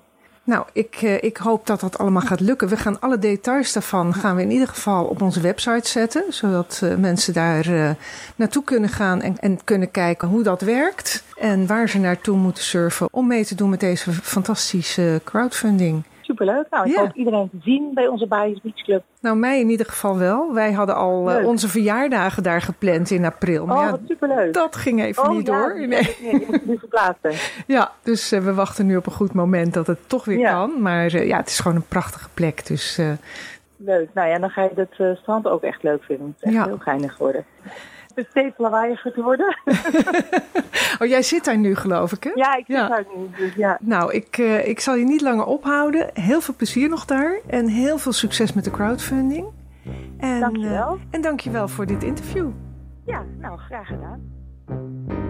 Nou, 0.47 0.67
ik, 0.73 1.01
ik 1.03 1.37
hoop 1.37 1.67
dat 1.67 1.81
dat 1.81 1.99
allemaal 1.99 2.23
gaat 2.23 2.41
lukken. 2.41 2.69
We 2.69 2.77
gaan 2.77 3.01
alle 3.01 3.19
details 3.19 3.73
daarvan 3.73 4.15
gaan 4.15 4.37
we 4.37 4.43
in 4.43 4.51
ieder 4.51 4.69
geval 4.69 5.05
op 5.05 5.23
onze 5.23 5.41
website 5.41 5.89
zetten. 5.89 6.25
Zodat 6.29 6.83
mensen 6.99 7.33
daar 7.33 7.69
uh, 7.69 7.91
naartoe 8.37 8.65
kunnen 8.65 8.91
gaan 8.91 9.23
en, 9.23 9.39
en 9.39 9.65
kunnen 9.65 9.91
kijken 9.91 10.29
hoe 10.29 10.43
dat 10.43 10.61
werkt. 10.61 11.25
En 11.39 11.67
waar 11.67 11.89
ze 11.89 11.99
naartoe 11.99 12.37
moeten 12.37 12.65
surfen 12.65 13.09
om 13.11 13.27
mee 13.27 13.45
te 13.45 13.55
doen 13.55 13.71
met 13.71 13.81
deze 13.81 14.13
fantastische 14.13 15.21
crowdfunding. 15.25 16.03
Superleuk. 16.27 16.67
Nou, 16.71 16.87
ik 16.87 16.93
ja. 16.93 17.01
hoop 17.01 17.15
iedereen 17.15 17.51
te 17.51 17.57
zien 17.61 17.91
bij 17.95 18.07
onze 18.07 18.27
Bias 18.27 18.61
Beach 18.61 18.83
Club. 18.85 19.03
Nou, 19.21 19.37
mij 19.37 19.61
in 19.61 19.69
ieder 19.69 19.87
geval 19.87 20.19
wel. 20.19 20.55
Wij 20.55 20.73
hadden 20.73 20.97
al 20.97 21.39
uh, 21.39 21.47
onze 21.47 21.69
verjaardagen 21.69 22.43
daar 22.43 22.61
gepland 22.61 23.11
in 23.11 23.25
april. 23.25 23.67
Maar 23.67 23.77
oh, 23.77 24.01
ja, 24.01 24.07
superleuk. 24.09 24.53
Dat 24.53 24.77
ging 24.77 25.03
even 25.03 25.23
oh, 25.23 25.31
niet 25.31 25.47
ja, 25.47 25.59
door. 25.59 25.79
Nee, 25.79 25.89
nee 25.89 26.07
je 26.21 26.61
moet 26.65 26.79
verplaatsen. 26.79 27.33
ja, 27.67 27.93
dus 28.03 28.33
uh, 28.33 28.41
we 28.41 28.55
wachten 28.55 28.87
nu 28.87 28.97
op 28.97 29.07
een 29.07 29.13
goed 29.13 29.33
moment 29.33 29.75
dat 29.75 29.87
het 29.87 30.09
toch 30.09 30.25
weer 30.25 30.39
ja. 30.39 30.51
kan. 30.51 30.83
Maar 30.83 31.15
uh, 31.15 31.27
ja, 31.27 31.37
het 31.37 31.49
is 31.49 31.59
gewoon 31.61 31.77
een 31.77 31.89
prachtige 31.89 32.29
plek. 32.35 32.67
Dus, 32.67 33.01
leuk. 33.77 34.09
Nou 34.15 34.29
ja, 34.29 34.39
dan 34.39 34.51
ga 34.51 34.63
je 34.63 34.71
het 34.75 35.19
strand 35.19 35.47
ook 35.47 35.63
echt 35.63 35.83
leuk 35.83 36.03
vinden. 36.03 36.27
Het 36.27 36.37
is 36.37 36.43
echt 36.43 36.55
ja. 36.55 36.65
heel 36.65 36.79
geinig 36.79 37.19
worden 37.19 37.45
het 38.17 38.27
steeds 38.31 38.59
lawaaiiger 38.59 39.13
te 39.13 39.23
worden. 39.23 39.59
oh, 41.01 41.09
jij 41.09 41.23
zit 41.23 41.45
daar 41.45 41.59
nu, 41.59 41.75
geloof 41.75 42.13
ik, 42.13 42.25
hè? 42.25 42.31
Ja, 42.35 42.57
ik 42.57 42.65
zit 42.67 42.77
ja. 42.77 42.89
daar 42.89 43.05
nu. 43.17 43.29
Dus 43.37 43.55
ja. 43.55 43.79
Nou, 43.81 44.13
ik, 44.13 44.39
uh, 44.39 44.69
ik 44.69 44.81
zal 44.81 44.95
je 44.95 45.05
niet 45.05 45.21
langer 45.21 45.45
ophouden. 45.45 46.11
Heel 46.13 46.41
veel 46.41 46.55
plezier 46.55 46.89
nog 46.89 47.05
daar. 47.05 47.41
En 47.47 47.69
heel 47.69 47.99
veel 47.99 48.13
succes 48.13 48.53
met 48.53 48.65
de 48.65 48.71
crowdfunding. 48.71 49.47
En, 50.19 50.41
dankjewel. 50.41 50.95
Uh, 50.95 51.01
en 51.11 51.21
dankjewel 51.21 51.69
voor 51.69 51.87
dit 51.87 52.03
interview. 52.03 52.49
Ja, 53.05 53.25
nou, 53.39 53.59
graag 53.59 53.87
gedaan. 53.87 55.26